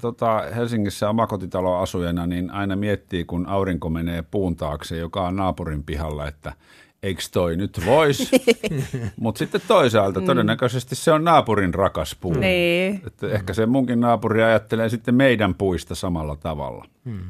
[0.00, 6.28] tota, Helsingissä omakotitaloasujana niin aina miettii, kun aurinko menee puun taakse, joka on naapurin pihalla,
[6.28, 6.52] että–
[7.04, 8.30] eikö toi nyt vois?
[9.20, 10.26] Mutta sitten toisaalta mm.
[10.26, 12.32] todennäköisesti se on naapurin rakas puu.
[12.32, 13.02] Niin.
[13.06, 16.84] Että ehkä se munkin naapuri ajattelee sitten meidän puista samalla tavalla.
[17.04, 17.20] Mm.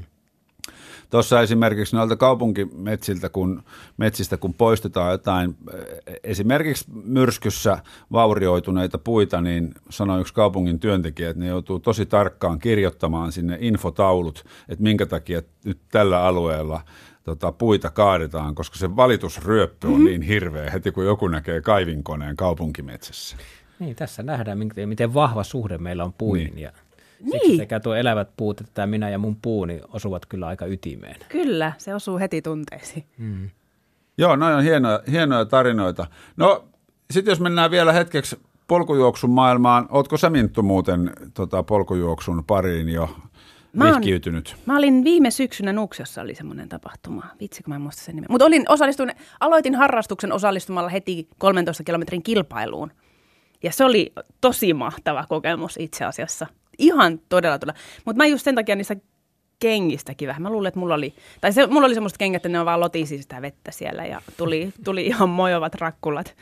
[1.11, 3.63] Tuossa esimerkiksi noilta kaupunkimetsiltä, kun,
[3.97, 5.57] metsistä kun poistetaan jotain
[6.25, 7.79] esimerkiksi myrskyssä
[8.13, 14.45] vaurioituneita puita, niin sanoi yksi kaupungin työntekijä, että ne joutuu tosi tarkkaan kirjoittamaan sinne infotaulut,
[14.69, 16.81] että minkä takia nyt tällä alueella
[17.25, 20.05] tota, puita kaadetaan, koska se valitusryöppy on mm-hmm.
[20.05, 23.37] niin hirveä heti, kun joku näkee kaivinkoneen kaupunkimetsässä.
[23.79, 26.63] Niin, tässä nähdään, miten vahva suhde meillä on puihin niin.
[26.63, 26.73] ja
[27.31, 27.57] Siksi niin.
[27.57, 31.17] sekä tuo elävät puut että tämä minä ja mun puuni osuvat kyllä aika ytimeen.
[31.29, 33.05] Kyllä, se osuu heti tunteisiin.
[33.19, 33.51] Mm.
[34.19, 36.07] Joo, noin on hienoja, hienoja tarinoita.
[36.37, 36.65] No,
[37.11, 39.87] sitten jos mennään vielä hetkeksi polkujuoksun maailmaan.
[39.91, 43.17] Ootko sä Minttu muuten tota, polkujuoksun pariin jo
[43.75, 44.57] mä vihkiytynyt?
[44.67, 47.23] Mä olin viime syksynä Nuksiossa oli semmoinen tapahtuma.
[47.41, 48.27] Vitsi, kun mä en muista sen nimen.
[48.31, 49.11] Mutta olin osallistun,
[49.41, 52.91] aloitin harrastuksen osallistumalla heti 13 kilometrin kilpailuun.
[53.63, 56.47] Ja se oli tosi mahtava kokemus itse asiassa
[56.79, 57.81] ihan todella todella.
[58.05, 58.97] Mutta mä just sen takia niissä
[59.59, 60.43] kengistäkin vähän.
[60.43, 62.81] Mä luulen, että mulla oli, tai se, mulla oli semmoista kengät, että ne on vaan
[62.81, 66.37] lotisi sitä vettä siellä ja tuli, tuli ihan mojovat rakkulat.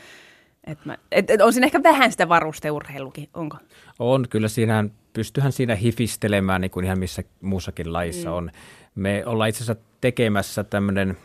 [0.67, 3.57] Et mä, et, et on siinä ehkä vähän sitä varusteurheilukin, onko?
[3.99, 8.35] On, kyllä siinä pystyhän siinä hifistelemään niin kuin ihan missä muussakin laissa mm.
[8.35, 8.51] on.
[8.95, 11.17] Me ollaan itse asiassa tekemässä tämmöinen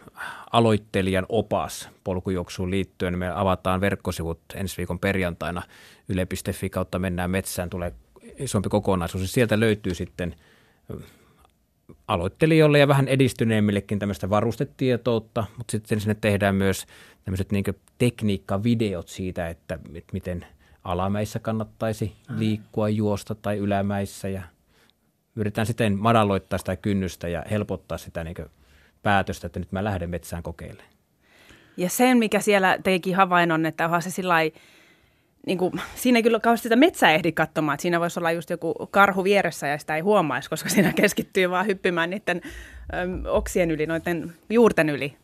[0.53, 3.19] aloittelijan opas polkujuoksuun liittyen.
[3.19, 5.63] Me avataan verkkosivut ensi viikon perjantaina
[6.09, 7.93] yle.fi kautta mennään metsään, tulee
[8.39, 9.33] isompi kokonaisuus.
[9.33, 10.35] Sieltä löytyy sitten
[12.09, 16.87] aloittelijoille ja vähän edistyneemmillekin tämmöistä varustetietoutta, mutta sitten sinne tehdään myös
[17.29, 17.65] tämmöiset niin
[17.99, 20.47] tekniikkavideot siitä, että, että miten
[20.85, 24.43] alamäissä kannattaisi liikkua, juosta tai ylämäissä ja
[25.37, 28.37] yritetään siten madalloittaa sitä kynnystä ja helpottaa sitä niin
[29.03, 30.89] päätöstä, että nyt mä lähden metsään kokeilemaan.
[31.77, 34.37] Ja sen, mikä siellä teikin havainnon, että onhan se sillä
[35.47, 38.51] niin kuin, siinä ei kyllä kauheasti sitä metsää ehdi katsomaan, että siinä voisi olla just
[38.51, 42.41] joku karhu vieressä ja sitä ei huomaisi, koska siinä keskittyy vaan hyppimään niiden
[42.95, 45.17] äm, oksien yli, noiden juurten yli.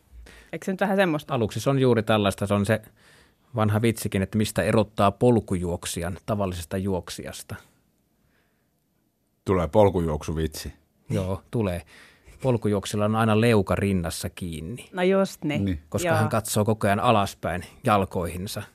[0.55, 1.33] Eikö se nyt vähän semmoista?
[1.33, 2.81] Aluksi se on juuri tällaista, se on se
[3.55, 7.55] vanha vitsikin, että mistä erottaa polkujuoksijan tavallisesta juoksijasta.
[9.45, 10.73] Tulee polkujuoksuvitsi.
[11.09, 11.81] Joo, tulee.
[12.41, 14.89] Polkujuoksilla on aina leuka rinnassa kiinni.
[14.93, 15.65] No just niin.
[15.65, 15.79] niin.
[15.89, 16.17] Koska Joo.
[16.17, 18.63] hän katsoo koko ajan alaspäin jalkoihinsa–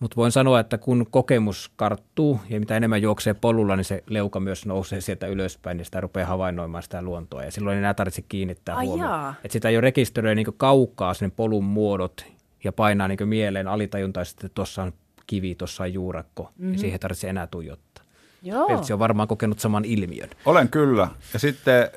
[0.00, 4.40] mutta voin sanoa, että kun kokemus karttuu ja mitä enemmän juoksee polulla, niin se leuka
[4.40, 7.44] myös nousee sieltä ylöspäin ja sitä rupeaa havainnoimaan sitä luontoa.
[7.44, 9.34] Ja silloin ei enää tarvitse kiinnittää huomioon.
[9.44, 12.24] Että sitä jo rekisteröi niin kaukaa sinne polun muodot
[12.64, 14.92] ja painaa niin mieleen alitajuntaisesti, että tuossa on
[15.26, 16.42] kivi, tuossa on juurakko.
[16.42, 16.72] Mm-hmm.
[16.72, 18.04] Ja siihen ei tarvitse enää tuijottaa.
[18.42, 18.66] Joo.
[18.66, 20.30] Peltsi on varmaan kokenut saman ilmiön.
[20.46, 21.08] Olen kyllä.
[21.32, 21.90] Ja sitten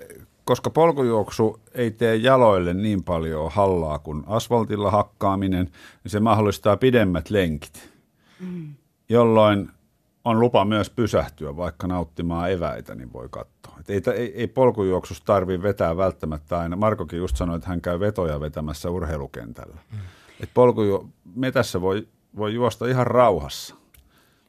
[0.45, 5.65] koska polkujuoksu ei tee jaloille niin paljon hallaa kuin asfaltilla hakkaaminen,
[6.03, 7.90] niin se mahdollistaa pidemmät lenkit
[8.41, 8.73] mm.
[9.09, 9.69] jolloin
[10.25, 13.77] on lupa myös pysähtyä, vaikka nauttimaan eväitä, niin voi katsoa.
[13.79, 16.75] Et ei, ei, ei polkujuoksusta tarvitse vetää välttämättä aina.
[16.75, 19.77] Markokin just sanoi, että hän käy vetoja vetämässä urheilukentällä.
[19.91, 19.97] Mm.
[20.39, 23.75] Et polkuju, metässä voi, voi juosta ihan rauhassa.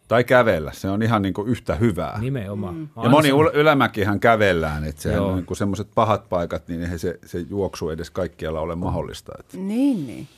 [0.08, 2.18] Tai kävellä, se on ihan niin kuin yhtä hyvää.
[2.20, 2.74] Nimenomaan.
[2.74, 2.88] Mm.
[3.02, 7.18] Ja moni ul- ylämäkihän kävellään, että se on niin semmoiset pahat paikat, niin eihän se,
[7.24, 9.32] se juoksu edes kaikkialla ole mahdollista.
[9.40, 9.56] Että.
[9.56, 10.28] Niin, niin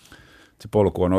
[0.64, 1.12] se polku on,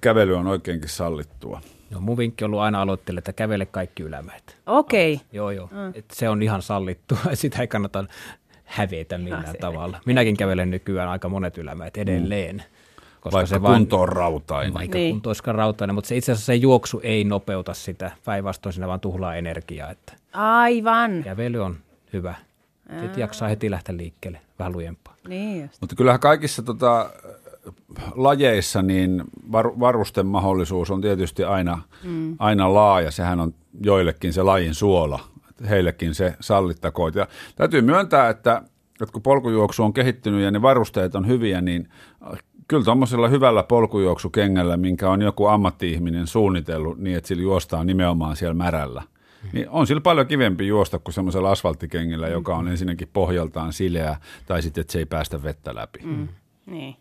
[0.00, 1.60] kävely on oikeinkin sallittua.
[1.90, 4.56] No, mun vinkki on ollut aina aloittele, että kävele kaikki ylämäet.
[4.66, 5.14] Okei.
[5.14, 5.26] Okay.
[5.32, 5.66] Joo, joo.
[5.66, 5.92] Mm.
[5.94, 7.18] Et se on ihan sallittua.
[7.34, 8.04] Sitä ei kannata
[8.64, 10.00] hävetä millään no, tavalla.
[10.06, 12.56] Minäkin kävelen nykyään aika monet ylämäet edelleen.
[12.56, 12.62] Mm.
[13.20, 14.74] Koska vaikka se kunto on rautainen.
[14.74, 15.14] Vaikka niin.
[15.14, 18.10] kunto olisikaan rautainen, mutta se itse asiassa se juoksu ei nopeuta sitä.
[18.24, 19.90] Päinvastoin siinä vaan tuhlaa energiaa.
[19.90, 21.22] Että Aivan.
[21.24, 21.76] Kävely on
[22.12, 22.34] hyvä.
[23.00, 25.14] Sitten jaksaa heti lähteä liikkeelle vähän lujempaa.
[25.28, 25.76] Niin just.
[25.80, 27.10] Mutta kyllähän kaikissa tota,
[28.14, 32.36] lajeissa niin var, varusten mahdollisuus on tietysti aina, mm.
[32.38, 33.10] aina laaja.
[33.10, 33.54] Sehän on
[33.84, 35.20] joillekin se lajin suola,
[35.68, 37.12] heillekin se sallittakoon.
[37.14, 38.62] Ja täytyy myöntää, että,
[39.02, 41.88] että kun polkujuoksu on kehittynyt ja ne varusteet on hyviä, niin
[42.68, 48.54] kyllä tuommoisella hyvällä polkujuoksukengällä, minkä on joku ammatti-ihminen suunnitellut niin, että sillä juostaan nimenomaan siellä
[48.54, 49.48] märällä, mm.
[49.52, 54.62] niin on sillä paljon kivempi juosta kuin semmoisella asfalttikengillä, joka on ensinnäkin pohjaltaan sileä tai
[54.62, 56.00] sitten, että se ei päästä vettä läpi.
[56.04, 56.28] Mm.
[56.66, 56.96] Niin.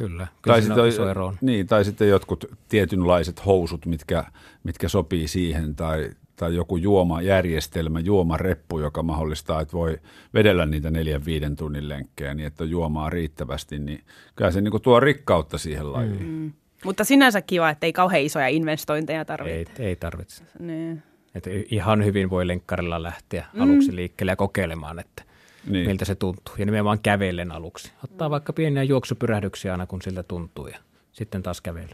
[0.00, 1.36] Kyllä, kyllä tai sitten, iso ero on.
[1.40, 4.24] Niin, tai sitten jotkut tietynlaiset housut, mitkä,
[4.64, 9.98] mitkä sopii siihen, tai, tai joku juomajärjestelmä, juomareppu, joka mahdollistaa, että voi
[10.34, 14.04] vedellä niitä neljän viiden tunnin lenkkejä niin, että juomaa riittävästi, niin
[14.36, 16.26] kyllä se niin kuin tuo rikkautta siihen lajiin.
[16.26, 16.52] Mm.
[16.84, 19.82] Mutta sinänsä kiva, että ei kauhean isoja investointeja tarvitse.
[19.82, 20.44] Ei, ei tarvitse.
[20.58, 21.02] Niin.
[21.34, 23.60] Että ihan hyvin voi lenkkarilla lähteä mm.
[23.60, 25.22] aluksi liikkeelle ja kokeilemaan, että
[25.66, 25.86] niin.
[25.86, 26.54] miltä se tuntuu.
[26.58, 27.92] Ja nimenomaan kävellen aluksi.
[28.04, 30.78] Ottaa vaikka pieniä juoksupyrähdyksiä aina, kun siltä tuntuu ja
[31.12, 31.88] sitten taas kävely.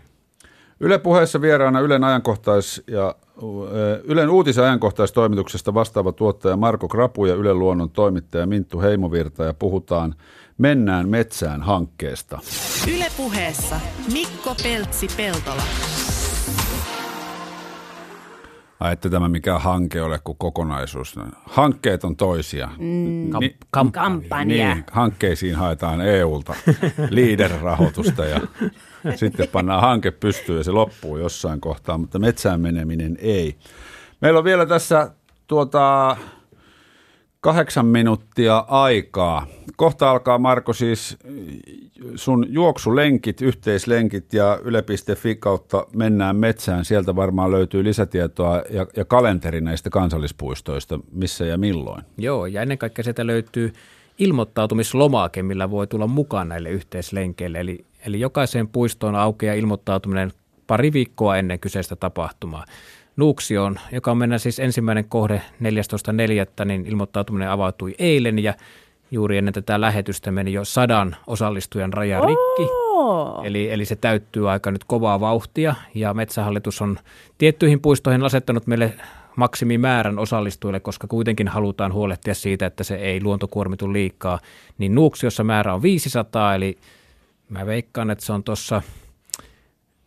[0.81, 3.15] Yle puheessa vieraana Ylen ajankohtais- ja
[4.05, 10.15] Ylen uutisajankohtaistoimituksesta vastaava tuottaja Marko Krapu ja Ylen luonnon toimittaja Minttu Heimovirta ja puhutaan
[10.59, 12.39] Mennään metsään hankkeesta.
[12.95, 13.81] Yle puheessa
[14.13, 15.63] Mikko Peltsi-Peltola.
[18.81, 21.17] Ai, että tämä mikä hanke ole kuin kokonaisuus.
[21.45, 22.67] Hankkeet on toisia.
[22.79, 24.45] Mm, Ni- kam- kampanja.
[24.75, 26.55] Niin, hankkeisiin haetaan EUlta
[27.11, 28.41] leader-rahoitusta ja
[29.17, 33.57] sitten pannaan hanke pystyyn ja se loppuu jossain kohtaa, mutta metsään meneminen ei.
[34.21, 35.11] Meillä on vielä tässä
[35.47, 36.17] tuota,
[37.47, 39.47] kahdeksan minuuttia aikaa.
[39.77, 41.17] Kohta alkaa Marko siis
[42.15, 46.85] sun juoksulenkit, yhteislenkit ja yle.fi kautta mennään metsään.
[46.85, 52.05] Sieltä varmaan löytyy lisätietoa ja, ja kalenteri näistä kansallispuistoista, missä ja milloin.
[52.19, 53.73] Joo, ja ennen kaikkea sieltä löytyy
[54.19, 57.61] ilmoittautumislomake, millä voi tulla mukaan näille yhteislenkeille.
[57.61, 60.33] Eli, eli jokaiseen puistoon aukeaa ilmoittautuminen
[60.67, 62.65] pari viikkoa ennen kyseistä tapahtumaa.
[63.17, 68.55] Nuuksioon, joka on mennä siis ensimmäinen kohde 14.4., niin ilmoittautuminen avautui eilen ja
[69.11, 72.63] juuri ennen tätä lähetystä meni jo sadan osallistujan raja rikki.
[72.63, 73.45] Oh.
[73.45, 76.99] Eli, eli se täyttyy aika nyt kovaa vauhtia ja Metsähallitus on
[77.39, 78.93] tiettyihin puistoihin asettanut meille
[79.37, 84.39] maksimimäärän osallistujille, koska kuitenkin halutaan huolehtia siitä, että se ei luontokuormitu liikaa.
[84.79, 86.79] Niin Nuuksiossa määrä on 500, eli
[87.49, 88.83] mä veikkaan, että se on tuossa,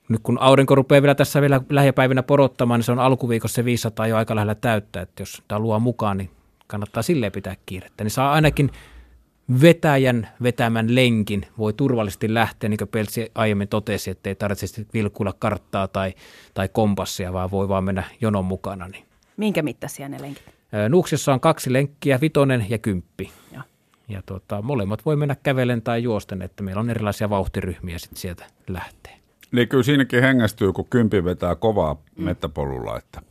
[0.10, 4.08] nyt kun aurinko rupeaa vielä tässä vielä lähipäivinä porottamaan, niin se on alkuviikossa se 500
[4.08, 6.30] jo aika lähellä täyttää, että jos tämä luo mukaan, niin
[6.68, 8.04] kannattaa silleen pitää kiirettä.
[8.04, 8.72] Niin saa ainakin
[9.62, 15.34] vetäjän vetämän lenkin voi turvallisesti lähteä, niin kuin Peltsi aiemmin totesi, että ei tarvitse vilkuilla
[15.40, 16.14] karttaa tai,
[16.54, 18.88] tai kompassia, vaan voi vaan mennä jonon mukana.
[18.88, 19.06] Niin.
[19.38, 20.44] Minkä mittaisia ne lenkit?
[20.90, 23.32] Nuuksiossa on kaksi lenkkiä, vitonen ja kymppi.
[23.54, 23.64] Joo.
[24.08, 28.46] Ja tuota, molemmat voi mennä kävelen tai juosten, että meillä on erilaisia vauhtiryhmiä sitten sieltä
[28.68, 29.19] lähtee.
[29.52, 32.24] Niin kyllä siinäkin hengästyy, kun kympi vetää kovaa mm.
[32.24, 33.22] mettäpolulla, että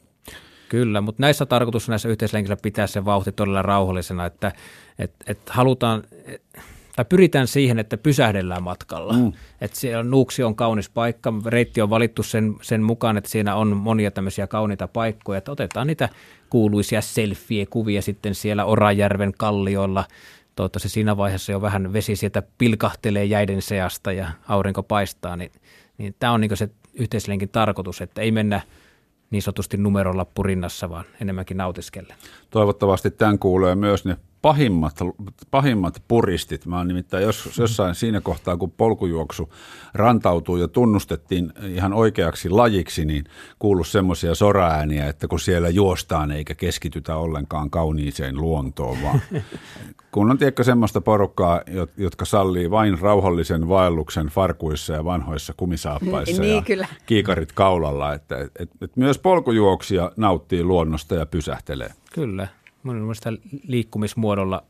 [0.68, 4.52] Kyllä, mutta näissä tarkoitus näissä yhteislenkissä pitää se vauhti todella rauhallisena, että
[4.98, 6.02] et, et halutaan,
[6.96, 9.12] tai pyritään siihen, että pysähdellään matkalla.
[9.12, 9.32] Mm.
[9.60, 13.76] Että siellä Nuuksi on kaunis paikka, reitti on valittu sen, sen mukaan, että siinä on
[13.76, 16.08] monia tämmöisiä kauniita paikkoja, että otetaan niitä
[16.50, 20.04] kuuluisia selfie-kuvia sitten siellä Orajärven kallioilla.
[20.56, 25.50] Toivottavasti siinä vaiheessa jo vähän vesi sieltä pilkahtelee jäiden seasta ja aurinko paistaa, niin,
[25.98, 28.60] niin tämä on niin se yhteislenkin tarkoitus, että ei mennä–
[29.30, 32.14] niin sanotusti numerolappu rinnassa, vaan enemmänkin nautiskelle.
[32.50, 34.96] Toivottavasti tämän kuulee myös ne pahimmat,
[35.50, 36.66] pahimmat puristit.
[36.66, 39.52] Mä oon nimittäin jos, jossain siinä kohtaa, kun polkujuoksu
[39.94, 43.24] rantautui ja tunnustettiin ihan oikeaksi lajiksi, niin
[43.58, 49.20] kuulu semmoisia soraääniä, että kun siellä juostaan eikä keskitytä ollenkaan kauniiseen luontoon, vaan
[50.12, 51.60] kun on tiedätkö semmoista porukkaa,
[51.96, 56.88] jotka sallii vain rauhallisen vaelluksen farkuissa ja vanhoissa kumisaappaissa niin, ja kyllä.
[57.06, 61.92] kiikarit kaulalla, että et, et, et myös polkujuoksia nauttii luonnosta ja pysähtelee.
[62.14, 62.48] Kyllä.
[62.96, 63.32] Mun mielestä
[63.62, 64.64] liikkumismuodolla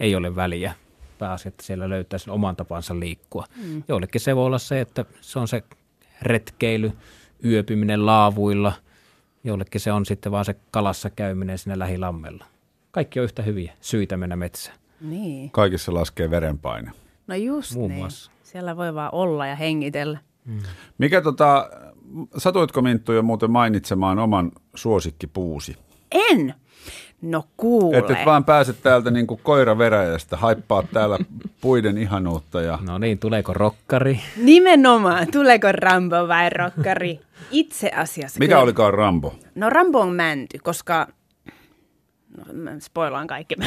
[0.00, 0.74] ei ole väliä.
[1.18, 3.44] Pääasia, että siellä löytää sen oman tapansa liikkua.
[3.64, 3.82] Mm.
[3.88, 5.62] Joillekin se voi olla se, että se on se
[6.22, 6.92] retkeily,
[7.44, 8.72] yöpyminen laavuilla.
[9.44, 12.44] Jollekin se on sitten vaan se kalassa käyminen siinä lähilammella.
[12.90, 14.78] Kaikki on yhtä hyviä syitä mennä metsään.
[15.00, 15.50] Niin.
[15.50, 16.92] Kaikissa laskee verenpaine.
[17.26, 17.98] No just Muun niin.
[17.98, 18.30] muassa.
[18.42, 20.18] Siellä voi vaan olla ja hengitellä.
[20.98, 21.70] Mikä tota,
[22.36, 25.76] satuitko Minttu jo muuten mainitsemaan oman suosikkipuusi?
[26.10, 26.54] En!
[27.22, 27.98] No kuule.
[27.98, 31.18] Että et vaan pääset täältä niin kuin koira veräjästä, haippaa täällä
[31.60, 32.60] puiden ihanuutta.
[32.60, 32.78] Ja...
[32.86, 34.20] No niin, tuleeko rokkari?
[34.36, 35.26] Nimenomaan.
[35.32, 37.20] Tuleeko Rambo vai rokkari?
[37.50, 38.38] Itse asiassa.
[38.38, 39.34] Mikä kyllä- olikaan Rambo?
[39.54, 41.06] No Rambo on mänty, koska...
[42.36, 43.54] No, mä spoilaan kaikki.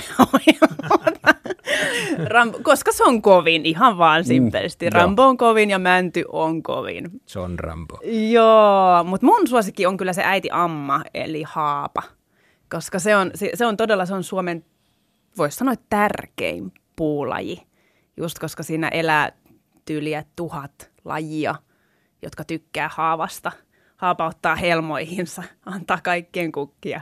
[2.27, 4.85] Rambo, koska se on kovin, ihan vaan simpelisti.
[4.85, 5.01] Mm, joo.
[5.01, 7.21] Rambo on kovin ja mänty on kovin.
[7.35, 7.99] John Rambo.
[8.31, 12.03] Joo, mutta mun suosikki on kyllä se äiti Amma, eli Haapa.
[12.71, 14.65] Koska se on, se, se on todella, se on Suomen,
[15.37, 17.67] voisi sanoa, tärkein puulaji.
[18.17, 19.31] Just koska siinä elää
[19.85, 21.55] tyyliä tuhat lajia,
[22.21, 23.51] jotka tykkää haavasta.
[23.97, 27.01] Haapa ottaa helmoihinsa, antaa kaikkien kukkia.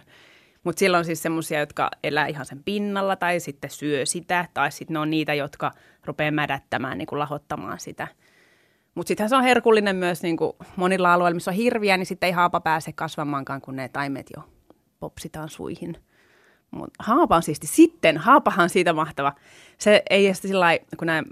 [0.64, 4.94] Mutta silloin siis semmoisia, jotka elää ihan sen pinnalla tai sitten syö sitä, tai sitten
[4.94, 5.72] ne on niitä, jotka
[6.06, 8.08] rupeaa mädättämään, niin kuin lahottamaan sitä.
[8.96, 12.28] Mutta sittenhän se on herkullinen myös niin kuin monilla alueilla, missä on hirviä, niin sitten
[12.28, 14.44] ei haapa pääse kasvamaankaan, kun ne taimet jo
[15.00, 15.98] popsitaan suihin.
[16.72, 17.68] Mut haapa on siisti.
[17.68, 19.34] Sitten, haapahan siitä mahtava.
[19.78, 21.26] Se ei edes sillä kun näin,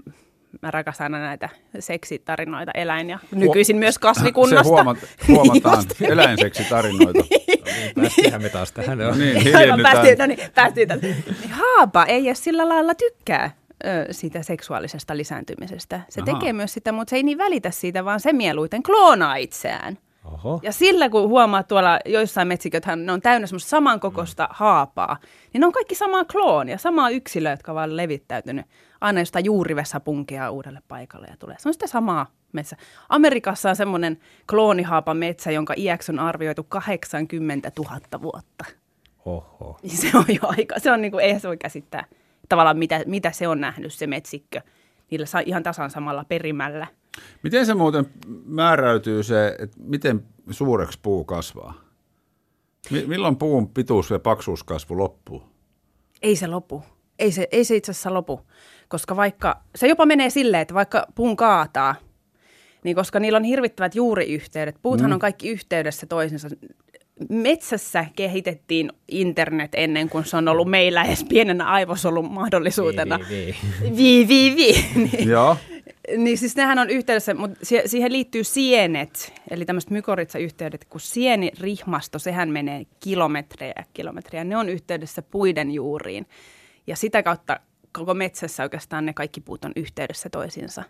[0.62, 1.48] mä rakastan aina näitä
[1.78, 4.64] seksitarinoita eläin ja nykyisin myös kasvikunnasta.
[4.64, 4.96] Se huoma-
[5.28, 6.02] huomataan Just.
[6.02, 7.24] eläinseksitarinoita.
[7.96, 8.98] Päästiinhän me taas tähän.
[8.98, 9.80] Niin, hiljennytään.
[9.82, 11.06] päästiin, no niin, päästiin tätä.
[11.06, 13.50] Niin haapa ei edes sillä lailla tykkää
[13.86, 16.00] ö, siitä seksuaalisesta lisääntymisestä.
[16.08, 16.34] Se Ahaa.
[16.34, 19.98] tekee myös sitä, mutta se ei niin välitä siitä, vaan se mieluiten kloonaa itseään.
[20.32, 20.60] Oho.
[20.62, 24.48] Ja sillä kun huomaa tuolla joissain metsiköthän ne on täynnä semmoista samankokoista mm.
[24.50, 25.16] haapaa,
[25.52, 28.66] niin ne on kaikki samaa kloonia, samaa yksilöä, jotka vaan levittäytynyt
[29.00, 31.56] aina jostain juurivessa punkia uudelle paikalle ja tulee.
[31.58, 32.76] Se on sitä samaa metsä.
[33.08, 34.18] Amerikassa on semmoinen
[34.50, 38.64] kloonihaapa metsä, jonka iäksi on arvioitu 80 000 vuotta.
[39.24, 39.78] Oho.
[39.86, 42.04] Se on jo aika, se on niin kuin, ei se voi käsittää
[42.48, 44.60] tavallaan mitä, mitä se on nähnyt se metsikkö
[45.10, 46.86] niillä ihan tasan samalla perimällä.
[47.42, 48.06] Miten se muuten
[48.44, 51.74] määräytyy se, että miten suureksi puu kasvaa?
[52.90, 55.42] Mi- milloin puun pituus ja paksuuskasvu loppuu?
[56.22, 56.82] Ei se lopu.
[57.18, 58.40] Ei se, ei se itse asiassa lopu,
[58.88, 61.94] koska vaikka, se jopa menee silleen, että vaikka puun kaataa,
[62.84, 65.14] niin koska niillä on hirvittävät juuriyhteydet, puuthan mm.
[65.14, 66.48] on kaikki yhteydessä toisensa.
[67.28, 73.18] Metsässä kehitettiin internet ennen kuin se on ollut meillä edes pienenä aivosolun mahdollisuutena.
[73.28, 74.28] Vii, vii, vii.
[74.28, 74.84] Vii, vii, vii.
[75.12, 75.56] Niin, Joo.
[76.16, 82.48] niin siis nehän on yhteydessä, mutta siihen liittyy sienet, eli tämmöiset mykoritsayhteydet, kun sienirihmasto, sehän
[82.48, 84.44] menee kilometrejä ja kilometrejä.
[84.44, 86.26] Ne on yhteydessä puiden juuriin.
[86.86, 87.60] Ja sitä kautta
[87.92, 90.84] koko metsässä oikeastaan ne kaikki puut on yhteydessä toisiinsa.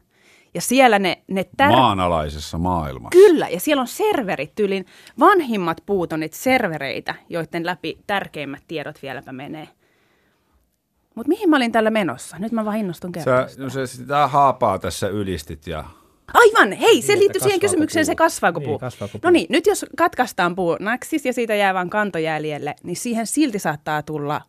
[0.54, 3.18] Ja siellä ne, ne tär- Maanalaisessa maailmassa.
[3.18, 4.86] Kyllä, ja siellä on serverit tyylin.
[5.18, 9.68] Vanhimmat puut on niitä servereitä, joiden läpi tärkeimmät tiedot vieläpä menee.
[11.14, 12.36] Mutta mihin mä olin tällä menossa?
[12.38, 13.48] Nyt mä vaan innostun kertomaan.
[13.56, 15.84] no se sitä haapaa tässä ylistit ja
[16.34, 18.16] Aivan, hei, se Niin, liittyy siihen kysymykseen, se puu?
[18.16, 18.78] kasvaako Niin, puu.
[18.78, 19.30] kasvaako No puu?
[19.30, 23.58] niin, nyt jos katkaistaan puu naksis ja siitä jää vain kanto jäljelle, niin siihen silti
[23.58, 24.40] saattaa tulla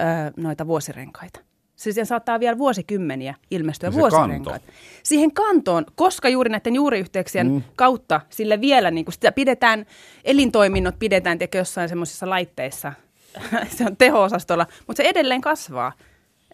[0.00, 0.04] ö,
[0.36, 1.40] noita vuosirenkaita.
[1.84, 4.72] Siis siihen saattaa vielä vuosikymmeniä ilmestyä Niin se vuosirenkaita.
[5.02, 7.62] Siihen kantoon, koska juuri näiden juuriyhteyksien mm.
[7.76, 9.86] kautta sille vielä niin kuin sitä pidetään,
[10.24, 12.92] elintoiminnot pidetään jossain semmoisissa laitteissa,
[13.76, 15.92] se on teho-osastolla, mutta se edelleen kasvaa.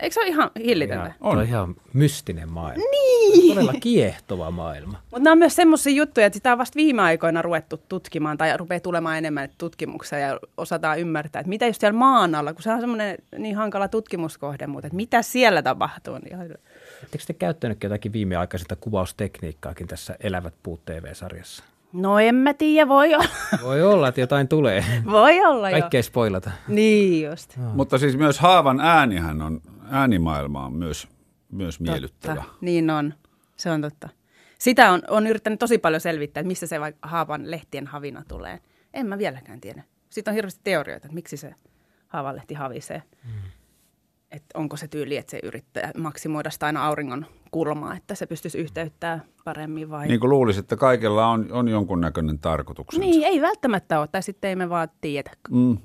[0.02, 1.12] Eikö se ole ihan hillitöntä?
[1.20, 1.38] On.
[1.38, 2.84] on ihan mystinen maailma.
[2.90, 3.54] Niin.
[3.54, 4.98] Todella kiehtova maailma.
[5.02, 8.56] Mutta nämä on myös semmoisia juttuja, että sitä on vasta viime aikoina ruvettu tutkimaan tai
[8.56, 12.72] rupeaa tulemaan enemmän tutkimuksia ja osataan ymmärtää, että mitä just siellä maan alla, kun se
[12.72, 16.18] on semmoinen niin hankala tutkimuskohde, mutta että mitä siellä tapahtuu.
[16.18, 21.64] Niin Oletteko te käyttänytkin jotakin viimeaikaisinta kuvaustekniikkaakin tässä Elävät puut TV-sarjassa?
[21.92, 23.28] no en mä tiedä, voi olla.
[23.62, 24.84] Voi olla, että jotain tulee.
[25.10, 25.80] voi olla jo.
[25.80, 26.50] Kaikkea ei spoilata.
[26.68, 27.56] Niin just.
[27.56, 29.60] Mutta siis myös haavan äänihän on,
[29.90, 31.08] äänimaailma on myös,
[31.52, 32.34] myös miellyttävä.
[32.34, 32.54] Totta.
[32.60, 33.14] Niin on,
[33.56, 34.08] se on totta.
[34.58, 38.60] Sitä on, on yrittänyt tosi paljon selvittää, että mistä se vaikka haavan lehtien havina tulee.
[38.94, 39.82] En mä vieläkään tiedä.
[40.10, 41.54] Siitä on hirveästi teorioita, että miksi se
[42.08, 43.02] haavanlehti havisee.
[43.24, 43.30] Mm.
[44.30, 48.58] Että onko se tyyli, että se yrittää maksimoida sitä aina auringon kulmaa, että se pystyisi
[48.58, 50.08] yhteyttämään paremmin vai...
[50.08, 53.06] Niin kuin luulisi, että kaikella on, on jonkunnäköinen tarkoituksensa.
[53.06, 55.30] Niin, ei välttämättä ole, tai sitten ei me vaan tiedä.
[55.50, 55.78] Mm.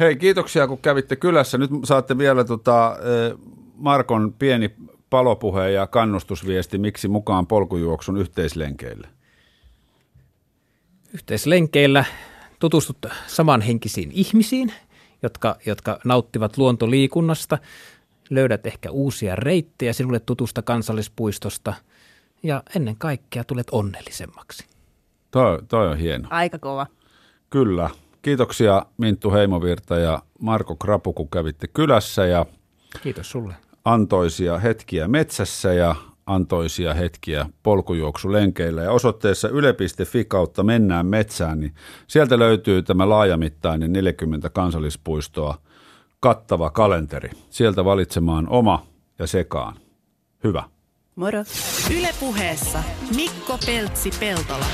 [0.00, 1.58] Hei, kiitoksia kun kävitte kylässä.
[1.58, 3.38] Nyt saatte vielä tota, eh,
[3.74, 4.74] Markon pieni
[5.10, 9.08] palopuhe ja kannustusviesti, miksi mukaan polkujuoksun yhteislenkeille.
[11.14, 12.04] Yhteislenkeillä
[12.58, 14.72] tutustut samanhenkisiin ihmisiin,
[15.22, 17.58] jotka, jotka nauttivat luontoliikunnasta.
[18.30, 21.74] Löydät ehkä uusia reittejä sinulle tutusta kansallispuistosta
[22.42, 24.66] ja ennen kaikkea tulet onnellisemmaksi.
[25.30, 26.28] Toi, toi on hieno.
[26.30, 26.86] Aika kova.
[27.50, 27.90] Kyllä.
[28.24, 32.46] Kiitoksia Minttu Heimovirta ja Marko Krapu, kun kävitte kylässä ja
[33.02, 33.54] Kiitos sulle.
[33.84, 35.94] antoisia hetkiä metsässä ja
[36.26, 38.82] antoisia hetkiä polkujuoksulenkeillä.
[38.82, 41.74] Ja osoitteessa yle.fi kautta mennään metsään, niin
[42.06, 45.58] sieltä löytyy tämä laajamittainen 40 kansallispuistoa
[46.20, 47.30] kattava kalenteri.
[47.50, 48.86] Sieltä valitsemaan oma
[49.18, 49.76] ja sekaan.
[50.44, 50.62] Hyvä.
[51.16, 51.44] Moro.
[51.98, 52.82] Yle puheessa
[53.16, 54.66] Mikko Peltsi-Peltola.